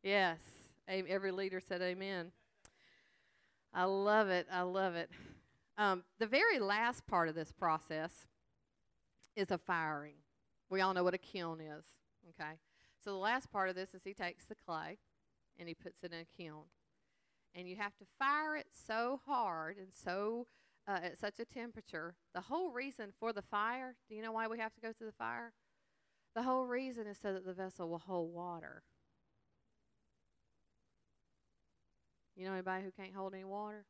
[0.03, 0.39] Yes.
[0.87, 2.31] Every leader said amen.
[3.73, 4.47] I love it.
[4.51, 5.09] I love it.
[5.77, 8.27] Um, the very last part of this process
[9.35, 10.15] is a firing.
[10.69, 11.83] We all know what a kiln is,
[12.29, 12.53] okay?
[13.05, 14.97] So the last part of this is he takes the clay
[15.59, 16.63] and he puts it in a kiln
[17.53, 20.47] and you have to fire it so hard and so
[20.87, 22.15] uh, at such a temperature.
[22.33, 25.07] The whole reason for the fire, do you know why we have to go through
[25.07, 25.53] the fire?
[26.35, 28.81] The whole reason is so that the vessel will hold water.
[32.35, 33.85] You know anybody who can't hold any water?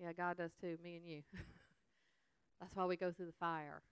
[0.00, 1.22] Yeah, God does too, me and you.
[2.60, 3.82] That's why we go through the fire.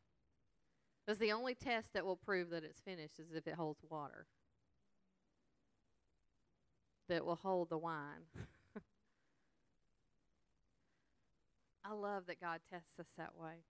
[1.06, 4.26] That's the only test that will prove that it's finished is if it holds water
[7.10, 8.22] that will hold the wine.
[11.84, 13.64] I love that God tests us that way.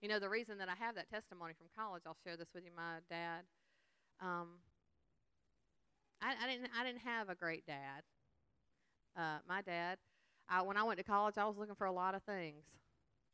[0.00, 2.64] You know, the reason that I have that testimony from college, I'll share this with
[2.64, 2.70] you.
[2.74, 3.40] My dad,
[4.20, 4.60] um,
[6.22, 8.02] I, I didn't, I didn't have a great dad.
[9.16, 9.98] Uh, my dad,
[10.48, 12.62] I, when I went to college, I was looking for a lot of things.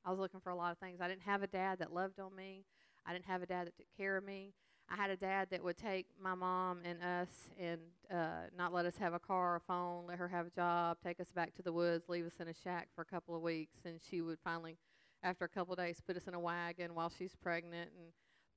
[0.05, 1.01] I was looking for a lot of things.
[1.01, 2.65] I didn't have a dad that loved on me.
[3.07, 4.53] I didn't have a dad that took care of me.
[4.91, 7.81] I had a dad that would take my mom and us and
[8.13, 10.99] uh, not let us have a car or a phone, let her have a job,
[11.03, 13.41] take us back to the woods, leave us in a shack for a couple of
[13.41, 14.77] weeks, and she would finally,
[15.23, 18.09] after a couple of days, put us in a wagon while she's pregnant and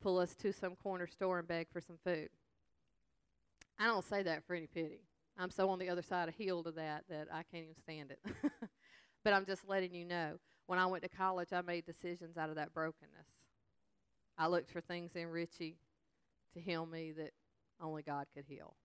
[0.01, 2.29] pull us to some corner store and beg for some food.
[3.79, 5.01] I don't say that for any pity.
[5.37, 8.11] I'm so on the other side of heel to that that I can't even stand
[8.11, 8.19] it.
[9.23, 10.37] but I'm just letting you know.
[10.67, 13.27] When I went to college, I made decisions out of that brokenness.
[14.37, 15.77] I looked for things in Richie
[16.53, 17.31] to heal me that
[17.81, 18.75] only God could heal.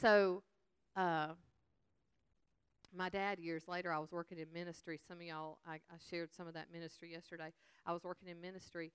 [0.00, 0.42] So,
[0.96, 1.28] uh,
[2.96, 5.00] my dad, years later, I was working in ministry.
[5.06, 7.52] Some of y'all, I, I shared some of that ministry yesterday.
[7.84, 8.92] I was working in ministry.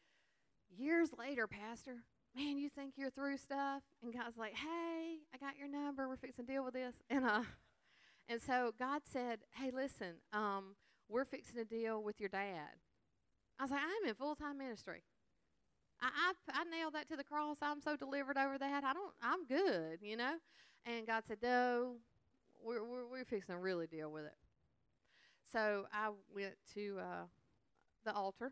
[0.70, 2.04] Years later, Pastor,
[2.36, 3.84] man, you think you're through stuff?
[4.02, 6.08] And God's like, hey, I got your number.
[6.08, 6.96] We're fixing to deal with this.
[7.10, 7.44] And, uh,
[8.30, 10.76] and so God said, hey, listen, um,
[11.10, 12.70] we're fixing to deal with your dad.
[13.60, 15.04] I was like, I'm in full time ministry.
[16.02, 16.08] I,
[16.54, 17.58] I, I nailed that to the cross.
[17.62, 18.84] I'm so delivered over that.
[18.84, 19.14] I don't.
[19.22, 20.36] I'm good, you know.
[20.86, 21.96] And God said, "No,
[22.64, 24.36] we're we're, we're fixing to really deal with it."
[25.52, 27.26] So I went to uh,
[28.06, 28.48] the altar.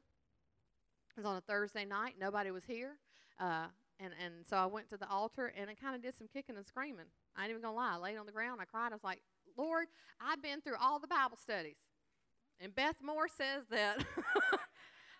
[1.15, 2.15] It was on a Thursday night.
[2.19, 2.97] Nobody was here.
[3.39, 3.67] Uh,
[3.99, 6.55] and, and so I went to the altar and I kind of did some kicking
[6.55, 7.05] and screaming.
[7.35, 7.93] I ain't even gonna lie.
[7.95, 8.61] I laid on the ground.
[8.61, 8.91] I cried.
[8.91, 9.21] I was like,
[9.57, 9.87] Lord,
[10.21, 11.77] I've been through all the Bible studies.
[12.59, 13.97] And Beth Moore says that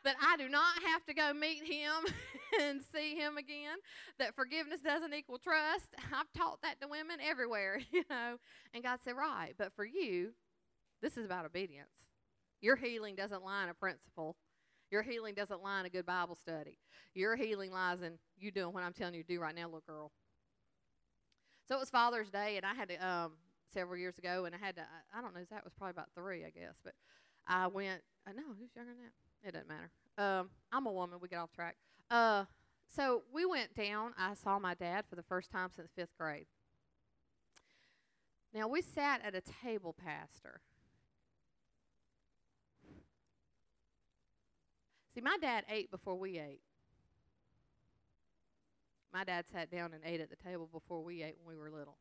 [0.04, 2.14] that I do not have to go meet him
[2.62, 3.78] and see him again,
[4.20, 5.90] that forgiveness doesn't equal trust.
[6.14, 8.38] I've taught that to women everywhere, you know.
[8.74, 10.32] And God said, Right, but for you,
[11.02, 12.06] this is about obedience.
[12.62, 14.36] Your healing doesn't lie in a principle.
[14.90, 16.80] Your healing doesn't lie in a good Bible study.
[17.14, 19.84] Your healing lies in you doing what I'm telling you to do right now, little
[19.86, 20.12] girl.
[21.68, 23.34] So it was Father's Day, and I had to, um,
[23.74, 24.84] several years ago, and I had to,
[25.14, 26.94] I don't know, that was probably about three, I guess, but
[27.46, 28.02] I went.
[28.26, 29.27] Uh, no, who's younger than that?
[29.48, 29.90] It doesn't matter.
[30.18, 31.20] Um, I'm a woman.
[31.22, 31.78] We get off track.
[32.12, 32.44] Uh,
[32.94, 34.12] so we went down.
[34.18, 36.48] I saw my dad for the first time since fifth grade.
[38.54, 40.60] Now we sat at a table, Pastor.
[45.16, 46.62] See, my dad ate before we ate.
[49.14, 51.72] My dad sat down and ate at the table before we ate when we were
[51.72, 51.98] little.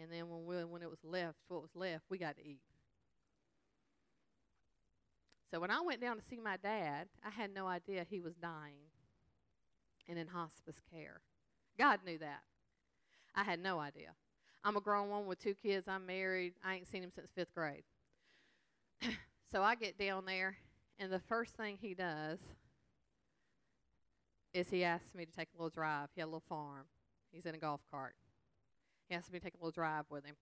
[0.00, 2.60] And then when we, when it was left, what was left, we got to eat.
[5.54, 8.34] So when I went down to see my dad, I had no idea he was
[8.34, 8.90] dying
[10.08, 11.20] and in hospice care.
[11.78, 12.42] God knew that.
[13.36, 14.16] I had no idea.
[14.64, 15.86] I'm a grown woman with two kids.
[15.86, 16.54] I'm married.
[16.64, 17.84] I ain't seen him since fifth grade.
[19.52, 20.56] so I get down there,
[20.98, 22.40] and the first thing he does
[24.52, 26.08] is he asks me to take a little drive.
[26.16, 26.86] He had a little farm.
[27.30, 28.16] He's in a golf cart.
[29.08, 30.34] He asked me to take a little drive with him.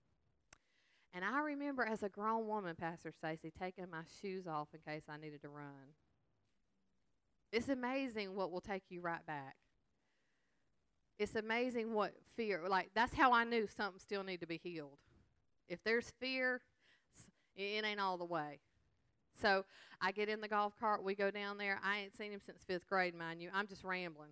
[1.14, 5.02] And I remember as a grown woman, Pastor Stacy, taking my shoes off in case
[5.08, 5.94] I needed to run.
[7.52, 9.56] It's amazing what will take you right back.
[11.18, 14.96] It's amazing what fear, like, that's how I knew something still needed to be healed.
[15.68, 16.62] If there's fear,
[17.54, 18.60] it ain't all the way.
[19.40, 19.64] So
[20.00, 21.04] I get in the golf cart.
[21.04, 21.78] We go down there.
[21.84, 23.50] I ain't seen him since fifth grade, mind you.
[23.54, 24.30] I'm just rambling.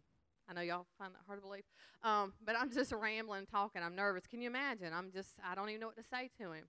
[0.51, 1.63] I know y'all find that hard to believe.
[2.03, 3.83] Um, but I'm just rambling, talking.
[3.83, 4.27] I'm nervous.
[4.27, 4.93] Can you imagine?
[4.93, 6.65] I'm just, I don't even know what to say to him.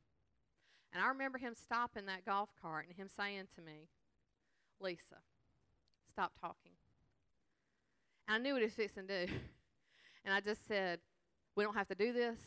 [0.94, 3.88] And I remember him stopping that golf cart and him saying to me,
[4.80, 5.22] Lisa,
[6.10, 6.74] stop talking.
[8.28, 9.34] And I knew what he was fixing to do.
[10.24, 11.00] And I just said,
[11.56, 12.38] We don't have to do this.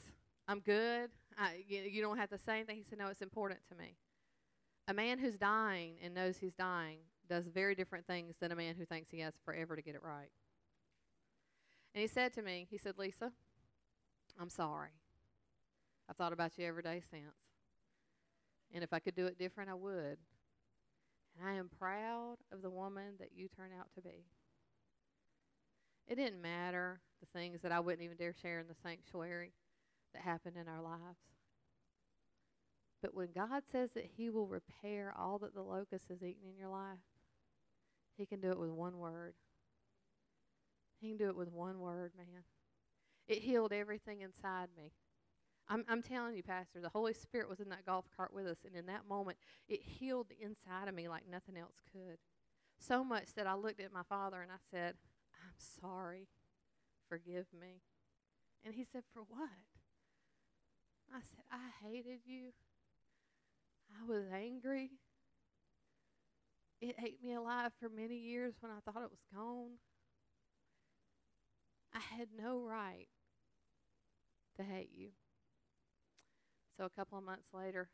[0.47, 1.11] I'm good.
[1.37, 2.77] I, you, you don't have to say anything.
[2.77, 3.97] He said, No, it's important to me.
[4.87, 8.77] A man who's dying and knows he's dying does very different things than a man
[8.77, 10.31] who thinks he has forever to get it right.
[11.94, 13.33] And he said to me, He said, Lisa,
[14.40, 14.90] I'm sorry.
[16.09, 17.37] I've thought about you every day since.
[18.72, 20.18] And if I could do it different, I would.
[21.38, 24.26] And I am proud of the woman that you turn out to be.
[26.07, 29.52] It didn't matter the things that I wouldn't even dare share in the sanctuary
[30.12, 31.18] that happened in our lives.
[33.00, 36.59] But when God says that He will repair all that the locust has eaten in
[36.59, 36.98] your life,
[38.16, 39.35] He can do it with one word.
[41.00, 42.44] He can do it with one word, man.
[43.26, 44.92] It healed everything inside me.
[45.68, 48.59] I'm, I'm telling you, Pastor, the Holy Spirit was in that golf cart with us,
[48.66, 52.18] and in that moment, it healed the inside of me like nothing else could.
[52.78, 54.94] So much that I looked at my father and I said,
[55.42, 56.28] I'm sorry.
[57.09, 57.80] Forgive me.
[58.64, 59.48] And he said, For what?
[61.14, 62.52] I said, I hated you.
[63.90, 64.90] I was angry.
[66.80, 69.78] It ate me alive for many years when I thought it was gone.
[71.94, 73.09] I had no right
[74.57, 75.09] to hate you.
[76.76, 77.88] So a couple of months later,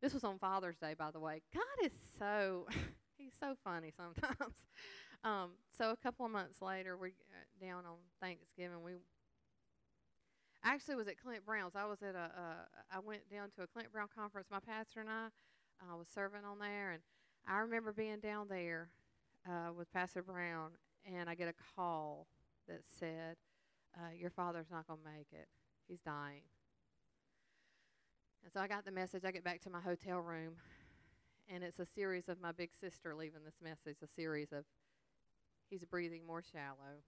[0.00, 1.42] this was on Father's Day, by the way.
[1.52, 2.66] God is so,
[3.18, 4.54] he's so funny sometimes.
[5.24, 8.82] Um, so a couple of months later, we uh, down on Thanksgiving.
[8.82, 8.94] We
[10.64, 11.76] actually was at Clint Brown's.
[11.76, 14.48] I was at a, uh, went down to a Clint Brown conference.
[14.50, 15.26] My pastor and I
[15.80, 17.02] uh, was serving on there, and
[17.46, 18.88] I remember being down there
[19.48, 20.70] uh, with Pastor Brown,
[21.06, 22.26] and I get a call
[22.72, 23.36] that said,
[23.96, 25.48] uh, "Your father's not going to make it.
[25.86, 26.42] He's dying."
[28.42, 29.24] And so I got the message.
[29.24, 30.54] I get back to my hotel room,
[31.48, 33.98] and it's a series of my big sister leaving this message.
[34.02, 34.64] A series of
[35.70, 37.02] he's breathing more shallow.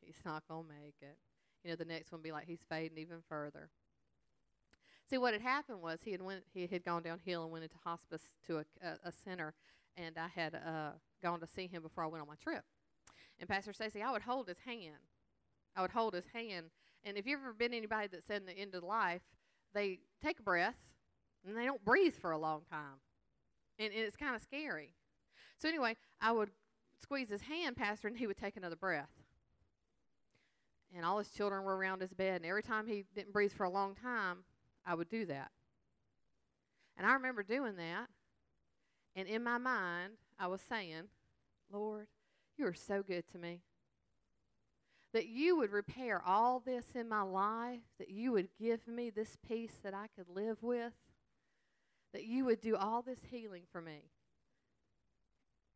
[0.00, 1.18] He's not going to make it.
[1.64, 3.68] You know, the next one be like he's fading even further.
[5.08, 7.76] See, what had happened was he had went he had gone downhill and went into
[7.84, 9.54] hospice to a, a, a center,
[9.96, 10.92] and I had uh,
[11.22, 12.64] gone to see him before I went on my trip.
[13.40, 15.00] And Pastor Stacy, I would hold his hand.
[15.74, 16.66] I would hold his hand.
[17.04, 19.22] And if you've ever been anybody that's in the end of life,
[19.74, 20.76] they take a breath
[21.46, 23.00] and they don't breathe for a long time.
[23.78, 24.92] And, and it's kind of scary.
[25.56, 26.50] So anyway, I would
[27.00, 29.08] squeeze his hand, Pastor, and he would take another breath.
[30.94, 33.64] And all his children were around his bed, and every time he didn't breathe for
[33.64, 34.38] a long time,
[34.84, 35.50] I would do that.
[36.96, 38.08] And I remember doing that,
[39.14, 41.04] and in my mind, I was saying,
[41.72, 42.08] Lord,
[42.60, 43.62] you are so good to me.
[45.14, 49.36] That you would repair all this in my life, that you would give me this
[49.48, 50.92] peace that I could live with,
[52.12, 54.10] that you would do all this healing for me.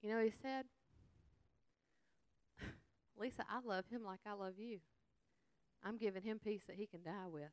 [0.02, 0.66] You know he said?
[3.18, 4.78] Lisa, I love him like I love you.
[5.82, 7.50] I'm giving him peace that he can die with.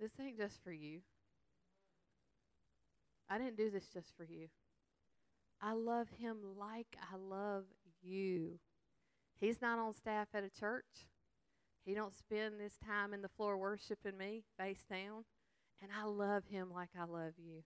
[0.00, 1.00] This ain't just for you.
[3.30, 4.48] I didn't do this just for you.
[5.66, 7.64] I love him like I love
[8.02, 8.58] you.
[9.40, 11.08] He's not on staff at a church.
[11.86, 15.24] He don't spend his time in the floor worshiping me face down.
[15.82, 17.62] And I love him like I love you.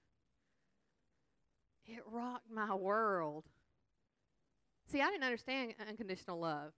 [1.86, 3.46] It rocked my world.
[4.90, 6.72] See, I didn't understand unconditional love.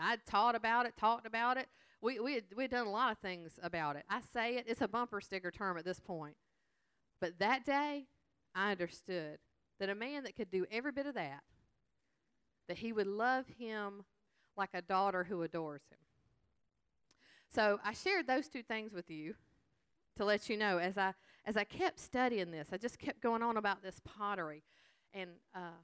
[0.00, 1.68] I'd taught about it, talked about it.
[2.00, 4.04] We we had, we had done a lot of things about it.
[4.08, 6.36] I say it; it's a bumper sticker term at this point.
[7.20, 8.06] But that day,
[8.54, 9.38] I understood
[9.78, 11.42] that a man that could do every bit of that,
[12.68, 14.04] that he would love him
[14.56, 15.98] like a daughter who adores him.
[17.54, 19.34] So I shared those two things with you
[20.16, 21.14] to let you know as I
[21.44, 24.64] as I kept studying this, I just kept going on about this pottery,
[25.14, 25.78] and uh,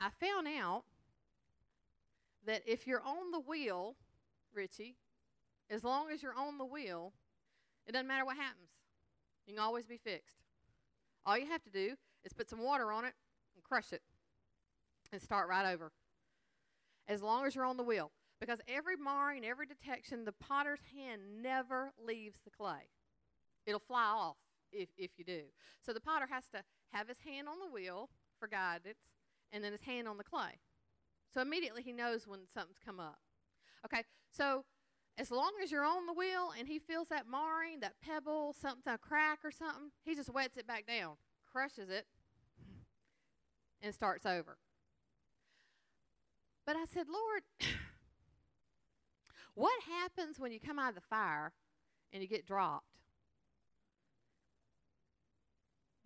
[0.00, 0.82] I found out
[2.46, 3.94] that if you're on the wheel,
[4.52, 4.96] Richie,
[5.70, 7.12] as long as you're on the wheel,
[7.86, 8.70] it doesn't matter what happens.
[9.46, 10.38] You can always be fixed.
[11.24, 11.94] All you have to do
[12.24, 13.14] is put some water on it
[13.54, 14.02] and crush it
[15.12, 15.92] and start right over.
[17.08, 18.12] As long as you're on the wheel.
[18.40, 22.90] Because every marring, every detection, the potter's hand never leaves the clay.
[23.66, 24.36] It'll fly off
[24.72, 25.42] if, if you do.
[25.80, 28.10] So the potter has to have his hand on the wheel
[28.40, 28.98] for guidance
[29.52, 30.58] and then his hand on the clay.
[31.32, 33.20] So immediately he knows when something's come up.
[33.86, 34.64] Okay, so
[35.18, 38.92] as long as you're on the wheel and he feels that marring, that pebble, something,
[38.92, 41.14] a crack or something, he just wets it back down,
[41.52, 42.06] crushes it,
[43.80, 44.56] and starts over.
[46.64, 47.42] But I said, Lord,
[49.54, 51.52] what happens when you come out of the fire
[52.12, 52.86] and you get dropped?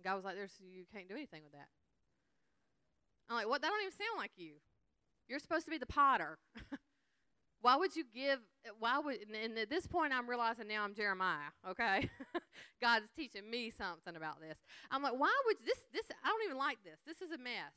[0.03, 1.69] God was like, "There's you can't do anything with that."
[3.29, 3.61] I'm like, "What?
[3.61, 4.53] That don't even sound like you.
[5.29, 6.39] You're supposed to be the potter.
[7.61, 8.41] why would you give?
[8.79, 9.19] Why would?
[9.43, 11.51] And at this point, I'm realizing now I'm Jeremiah.
[11.71, 12.09] Okay,
[12.81, 14.59] God is teaching me something about this.
[14.91, 15.79] I'm like, why would this?
[15.93, 16.99] This I don't even like this.
[17.07, 17.75] This is a mess.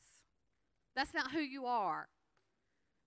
[0.95, 2.07] That's not who you are.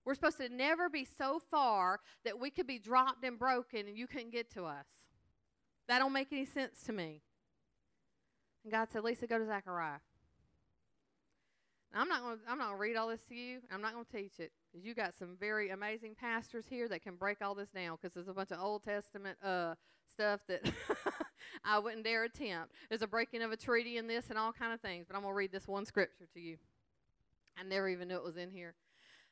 [0.05, 3.97] We're supposed to never be so far that we could be dropped and broken and
[3.97, 4.85] you couldn't get to us.
[5.87, 7.21] That don't make any sense to me.
[8.63, 9.99] And God said, Lisa, go to Zechariah.
[11.93, 13.59] I'm not going I'm not going to read all this to you.
[13.71, 17.15] I'm not going to teach it you got some very amazing pastors here that can
[17.15, 19.75] break all this down because there's a bunch of Old Testament uh,
[20.11, 20.61] stuff that
[21.63, 22.73] I wouldn't dare attempt.
[22.89, 25.21] There's a breaking of a treaty in this and all kind of things, but I'm
[25.21, 26.57] going to read this one scripture to you.
[27.57, 28.73] I never even knew it was in here.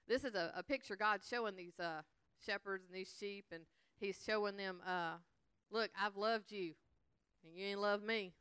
[0.07, 2.01] This is a, a picture God showing these uh,
[2.45, 3.63] shepherds and these sheep, and
[3.99, 5.13] He's showing them, uh,
[5.71, 6.73] look, I've loved you,
[7.43, 8.33] and you ain't loved me.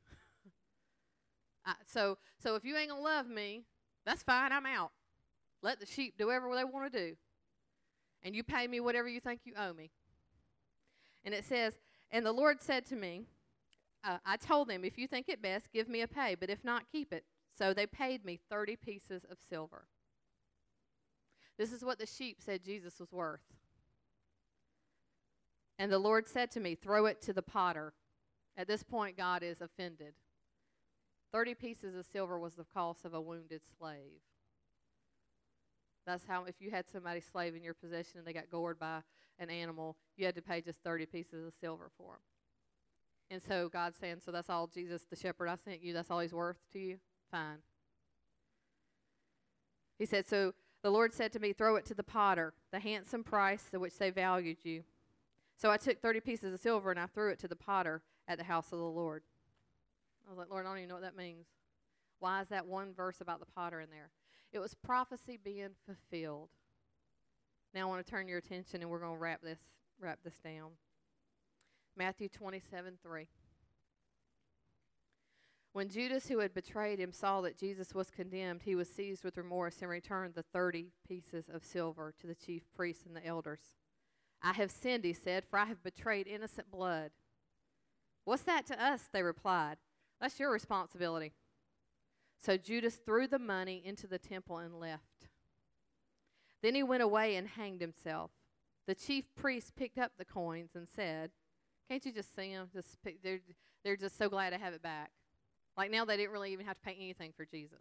[1.65, 3.65] I, so, so if you ain't gonna love me,
[4.11, 4.51] that's fine.
[4.51, 4.91] I'm out.
[5.63, 7.17] Let the sheep do whatever they want to do,
[8.25, 9.93] and you pay me whatever you think you owe me.
[11.25, 11.79] And it says,
[12.11, 13.23] and the Lord said to me,
[14.03, 16.65] uh, I told them, if you think it best, give me a pay, but if
[16.65, 17.25] not, keep it.
[17.57, 19.85] So they paid me 30 pieces of silver.
[21.57, 23.45] This is what the sheep said Jesus was worth.
[25.79, 27.93] And the Lord said to me, Throw it to the potter.
[28.57, 30.15] At this point, God is offended.
[31.33, 34.21] 30 pieces of silver was the cost of a wounded slave.
[36.07, 39.01] That's how, if you had somebody slave in your possession and they got gored by
[39.39, 42.21] an animal, you had to pay just 30 pieces of silver for them.
[43.31, 46.21] And so God's saying, So that's all Jesus, the shepherd I sent you, that's all
[46.21, 46.99] he's worth to you?
[47.31, 47.59] Fine.
[49.99, 53.23] He said, So the Lord said to me, Throw it to the potter, the handsome
[53.23, 54.83] price at which they valued you.
[55.57, 58.39] So I took 30 pieces of silver and I threw it to the potter at
[58.39, 59.23] the house of the Lord.
[60.27, 61.47] I was like, Lord, I don't even know what that means.
[62.19, 64.11] Why is that one verse about the potter in there?
[64.53, 66.51] It was prophecy being fulfilled.
[67.75, 69.61] Now I want to turn your attention and we're going to wrap this
[70.01, 70.73] wrap this down.
[71.97, 73.29] Matthew 27 3.
[75.73, 79.37] When Judas, who had betrayed him, saw that Jesus was condemned, he was seized with
[79.37, 83.61] remorse and returned the thirty pieces of silver to the chief priests and the elders.
[84.43, 87.13] I have sinned, he said, for I have betrayed innocent blood.
[88.25, 89.09] What's that to us?
[89.13, 89.77] They replied.
[90.21, 91.33] That's your responsibility.
[92.39, 95.29] So Judas threw the money into the temple and left.
[96.63, 98.31] Then he went away and hanged himself.
[98.87, 101.31] The chief priests picked up the coins and said,
[101.89, 102.69] Can't you just see them?
[102.73, 103.41] Just pick, they're,
[103.85, 105.11] they're just so glad to have it back.
[105.77, 107.79] Like now they didn't really even have to pay anything for Jesus.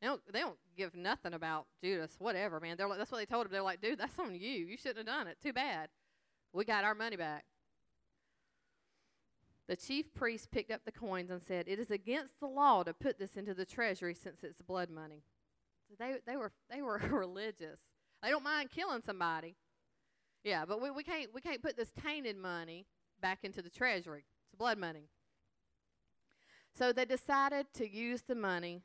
[0.00, 2.76] They don't, they don't give nothing about Judas, whatever, man.
[2.76, 3.52] They're like, that's what they told him.
[3.52, 4.50] They're like, dude, that's on you.
[4.50, 5.38] You shouldn't have done it.
[5.42, 5.88] Too bad.
[6.52, 7.44] We got our money back.
[9.68, 12.94] The chief priest picked up the coins and said, It is against the law to
[12.94, 15.22] put this into the treasury since it's blood money.
[15.88, 17.80] So they, they, were, they were religious.
[18.22, 19.56] They don't mind killing somebody.
[20.42, 22.86] Yeah, but we, we, can't, we can't put this tainted money
[23.20, 24.24] back into the treasury.
[24.46, 25.10] It's blood money.
[26.76, 28.82] So they decided to use the money.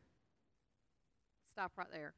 [1.49, 2.13] Stop right there.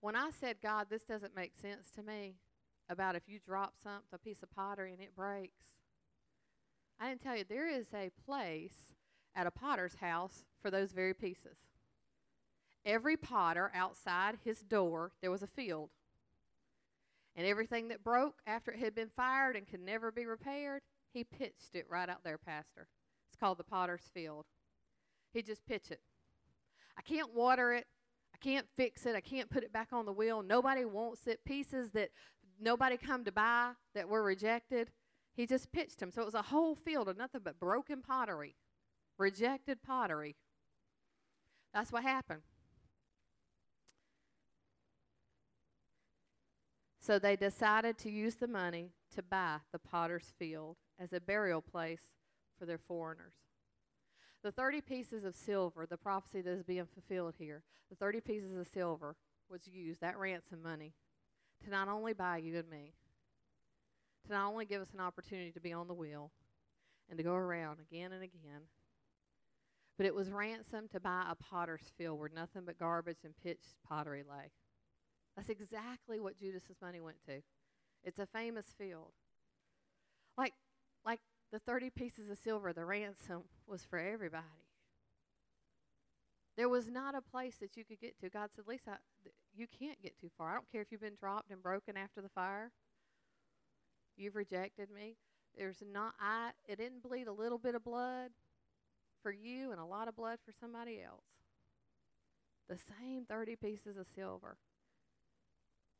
[0.00, 2.34] When I said, God, this doesn't make sense to me
[2.88, 5.77] about if you drop something, a piece of pottery, and it breaks,
[7.00, 8.94] I didn't tell you, there is a place
[9.34, 11.56] at a potter's house for those very pieces.
[12.84, 15.90] Every potter outside his door, there was a field.
[17.36, 20.82] And everything that broke after it had been fired and could never be repaired,
[21.12, 22.88] he pitched it right out there, Pastor.
[23.28, 24.44] It's called the potter's field.
[25.32, 26.00] He just pitched it.
[26.96, 27.86] I can't water it.
[28.34, 29.14] I can't fix it.
[29.14, 30.42] I can't put it back on the wheel.
[30.42, 31.44] Nobody wants it.
[31.44, 32.10] Pieces that
[32.60, 34.90] nobody come to buy that were rejected.
[35.38, 36.10] He just pitched him.
[36.10, 38.56] So it was a whole field of nothing but broken pottery,
[39.18, 40.34] rejected pottery.
[41.72, 42.42] That's what happened.
[46.98, 51.62] So they decided to use the money to buy the potter's field as a burial
[51.62, 52.02] place
[52.58, 53.34] for their foreigners.
[54.42, 58.56] The 30 pieces of silver, the prophecy that is being fulfilled here, the 30 pieces
[58.56, 59.14] of silver
[59.48, 60.94] was used, that ransom money,
[61.62, 62.94] to not only buy you and me,
[64.28, 66.30] to not only give us an opportunity to be on the wheel
[67.08, 68.68] and to go around again and again,
[69.96, 73.74] but it was ransom to buy a potter's field where nothing but garbage and pitched
[73.86, 74.52] pottery lay.
[75.36, 77.42] That's exactly what Judas's money went to.
[78.04, 79.12] It's a famous field.
[80.36, 80.54] Like
[81.04, 81.20] like
[81.50, 84.44] the 30 pieces of silver, the ransom was for everybody.
[86.56, 88.28] There was not a place that you could get to.
[88.28, 88.98] God said, Lisa,
[89.54, 90.50] you can't get too far.
[90.50, 92.72] I don't care if you've been dropped and broken after the fire.
[94.18, 95.16] You've rejected me.
[95.56, 98.30] There's not I it didn't bleed a little bit of blood
[99.22, 101.24] for you and a lot of blood for somebody else.
[102.68, 104.56] The same 30 pieces of silver.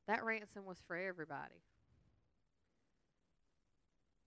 [0.06, 1.62] That ransom was for everybody.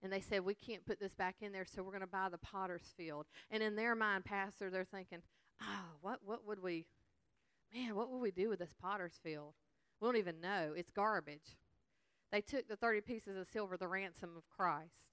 [0.02, 2.28] And they said, We can't put this back in there, so we're going to buy
[2.30, 3.26] the potter's field.
[3.50, 5.22] And in their mind, Pastor, they're thinking,
[5.60, 6.86] Oh, what, what would we,
[7.72, 9.54] man, what would we do with this potter's field?
[10.00, 10.72] We don't even know.
[10.76, 11.56] It's garbage.
[12.32, 15.12] They took the 30 pieces of silver, the ransom of Christ,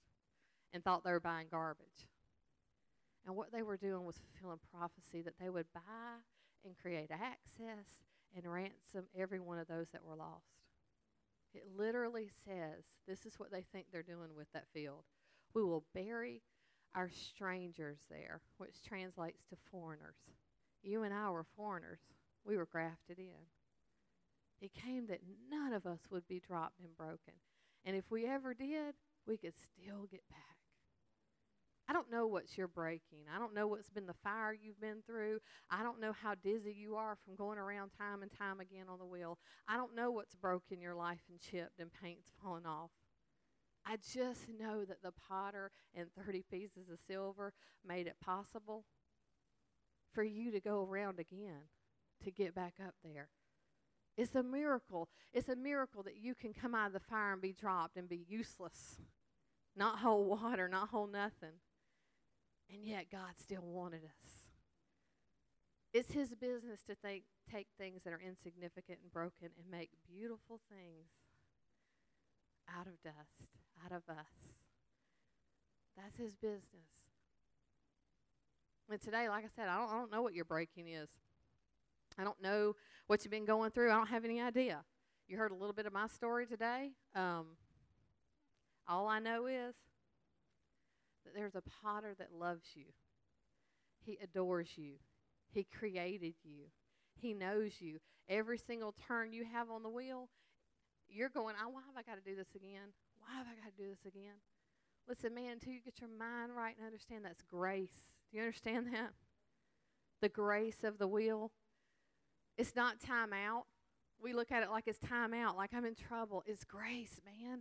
[0.72, 2.08] and thought they were buying garbage.
[3.26, 6.24] And what they were doing was fulfilling prophecy that they would buy
[6.64, 8.00] and create access
[8.34, 10.46] and ransom every one of those that were lost.
[11.52, 15.04] It literally says this is what they think they're doing with that field.
[15.52, 16.42] We will bury
[16.94, 20.16] our strangers there, which translates to foreigners.
[20.82, 22.00] You and I were foreigners.
[22.44, 23.59] We were grafted in.
[24.60, 27.34] It came that none of us would be dropped and broken.
[27.84, 28.94] And if we ever did,
[29.26, 30.50] we could still get back.
[31.88, 33.24] I don't know what's your breaking.
[33.34, 35.40] I don't know what's been the fire you've been through.
[35.70, 39.00] I don't know how dizzy you are from going around time and time again on
[39.00, 39.38] the wheel.
[39.66, 42.90] I don't know what's broken your life and chipped and paint's fallen off.
[43.84, 47.54] I just know that the potter and 30 pieces of silver
[47.84, 48.84] made it possible
[50.12, 51.62] for you to go around again,
[52.22, 53.30] to get back up there.
[54.16, 55.08] It's a miracle.
[55.32, 58.08] It's a miracle that you can come out of the fire and be dropped and
[58.08, 58.96] be useless.
[59.76, 61.60] Not hold water, not hold nothing.
[62.72, 64.32] And yet God still wanted us.
[65.92, 70.60] It's his business to think, take things that are insignificant and broken and make beautiful
[70.68, 71.08] things
[72.68, 73.50] out of dust,
[73.84, 74.54] out of us.
[75.96, 76.62] That's his business.
[78.88, 81.08] And today, like I said, I don't, I don't know what your breaking is.
[82.18, 82.74] I don't know
[83.06, 83.90] what you've been going through.
[83.90, 84.84] I don't have any idea.
[85.28, 86.90] You heard a little bit of my story today.
[87.14, 87.56] Um,
[88.88, 89.74] all I know is
[91.24, 92.86] that there's a potter that loves you.
[94.04, 94.94] He adores you.
[95.52, 96.66] He created you.
[97.14, 98.00] He knows you.
[98.28, 100.28] Every single turn you have on the wheel,
[101.08, 102.92] you're going, oh, why have I got to do this again?
[103.18, 104.34] Why have I got to do this again?
[105.08, 108.12] Listen, man, until you get your mind right and understand that's grace.
[108.30, 109.10] Do you understand that?
[110.20, 111.50] The grace of the wheel.
[112.58, 113.64] It's not time out.
[114.22, 116.42] We look at it like it's time out, like I'm in trouble.
[116.46, 117.60] It's grace, man.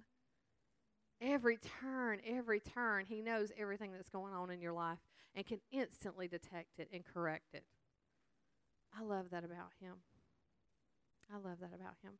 [1.22, 5.00] Every turn, every turn, He knows everything that's going on in your life
[5.36, 7.64] and can instantly detect it and correct it.
[8.98, 9.96] I love that about Him.
[11.32, 12.14] I love that about Him.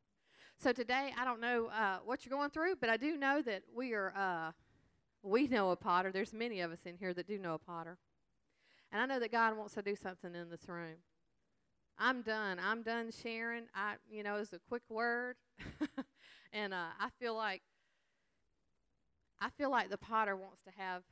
[0.58, 3.62] So today, I don't know uh, what you're going through, but I do know that
[3.74, 4.52] we are, uh,
[5.22, 6.12] we know a potter.
[6.12, 7.96] There's many of us in here that do know a potter.
[8.92, 10.96] And I know that God wants to do something in this room.
[12.02, 12.58] I'm done.
[12.58, 13.64] I'm done sharing.
[13.74, 15.36] I, you know, it's a quick word.
[16.52, 17.60] and uh, I feel like
[19.38, 21.02] I feel like the potter wants to have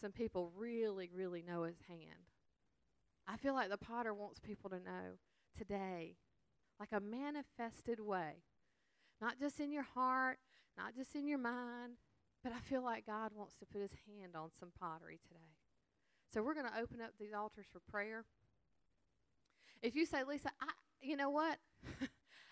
[0.00, 2.32] some people really, really know his hand.
[3.26, 5.18] I feel like the potter wants people to know
[5.56, 6.16] today,
[6.80, 8.44] like a manifested way,
[9.20, 10.38] not just in your heart,
[10.76, 11.94] not just in your mind,
[12.42, 15.56] but I feel like God wants to put his hand on some pottery today.
[16.32, 18.24] So we're going to open up these altars for prayer.
[19.82, 20.70] If you say, Lisa, I,
[21.00, 21.58] you know what?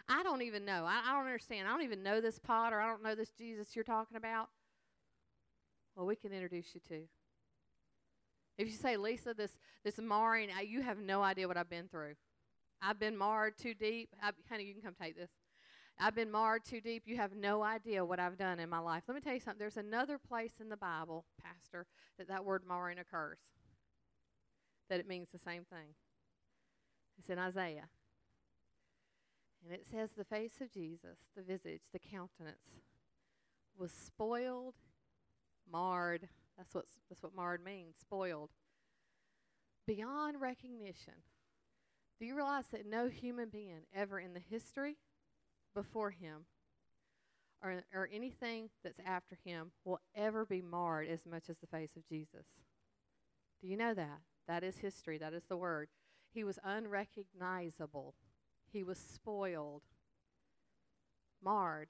[0.09, 0.85] I don't even know.
[0.87, 1.67] I, I don't understand.
[1.67, 4.49] I don't even know this pot or I don't know this Jesus you're talking about.
[5.97, 7.03] Well, we can introduce you to.
[8.59, 9.53] If you say, Lisa, this
[9.85, 12.15] this marring, I, you have no idea what I've been through.
[12.81, 14.11] I've been marred too deep.
[14.23, 15.31] I, honey, you can come take this.
[15.99, 17.05] I've been marred too deep.
[17.07, 19.05] You have no idea what I've done in my life.
[19.09, 19.59] Let me tell you something.
[19.59, 21.87] There's another place in the Bible, Pastor,
[22.19, 23.39] that that word marring occurs.
[24.91, 25.95] That it means the same thing.
[27.19, 27.89] It's in Isaiah.
[29.65, 32.83] And it says, the face of Jesus, the visage, the countenance,
[33.77, 34.75] was spoiled,
[35.71, 36.29] marred.
[36.57, 38.51] That's, what's, that's what marred means, spoiled.
[39.87, 41.15] Beyond recognition.
[42.19, 44.97] Do you realize that no human being ever in the history
[45.75, 46.47] before him
[47.63, 51.97] or, or anything that's after him will ever be marred as much as the face
[51.97, 52.47] of Jesus.
[53.61, 54.21] Do you know that?
[54.47, 55.19] That is history.
[55.19, 55.89] That is the word.
[56.37, 58.15] He was unrecognizable.
[58.71, 59.81] He was spoiled,
[61.43, 61.89] marred.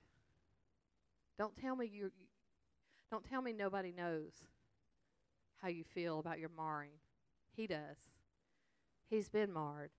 [1.37, 2.13] Don't tell me you
[3.11, 4.35] don't tell me nobody knows
[5.57, 6.93] how you feel about your marring.
[7.57, 7.97] He does.
[9.11, 9.91] He's been marred.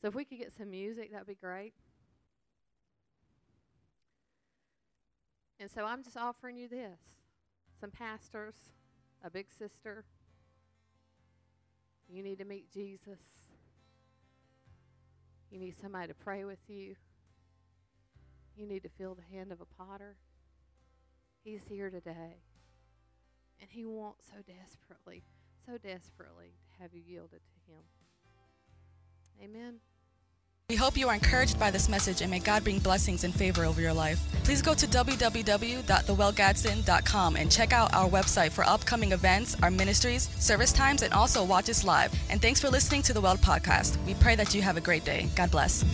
[0.00, 1.74] So if we could get some music, that'd be great.
[5.60, 7.00] And so I'm just offering you this
[7.78, 8.54] some pastors,
[9.22, 10.06] a big sister.
[12.12, 13.18] You need to meet Jesus.
[15.50, 16.94] You need somebody to pray with you.
[18.54, 20.16] You need to feel the hand of a potter.
[21.42, 22.42] He's here today.
[23.60, 25.22] And he wants so desperately,
[25.64, 27.82] so desperately to have you yielded to him.
[29.42, 29.76] Amen.
[30.72, 33.66] We hope you are encouraged by this message and may God bring blessings and favor
[33.66, 34.26] over your life.
[34.42, 40.72] Please go to www.thewellgadsden.com and check out our website for upcoming events, our ministries, service
[40.72, 42.14] times, and also watch us live.
[42.30, 44.02] And thanks for listening to the Well Podcast.
[44.06, 45.28] We pray that you have a great day.
[45.36, 45.84] God bless.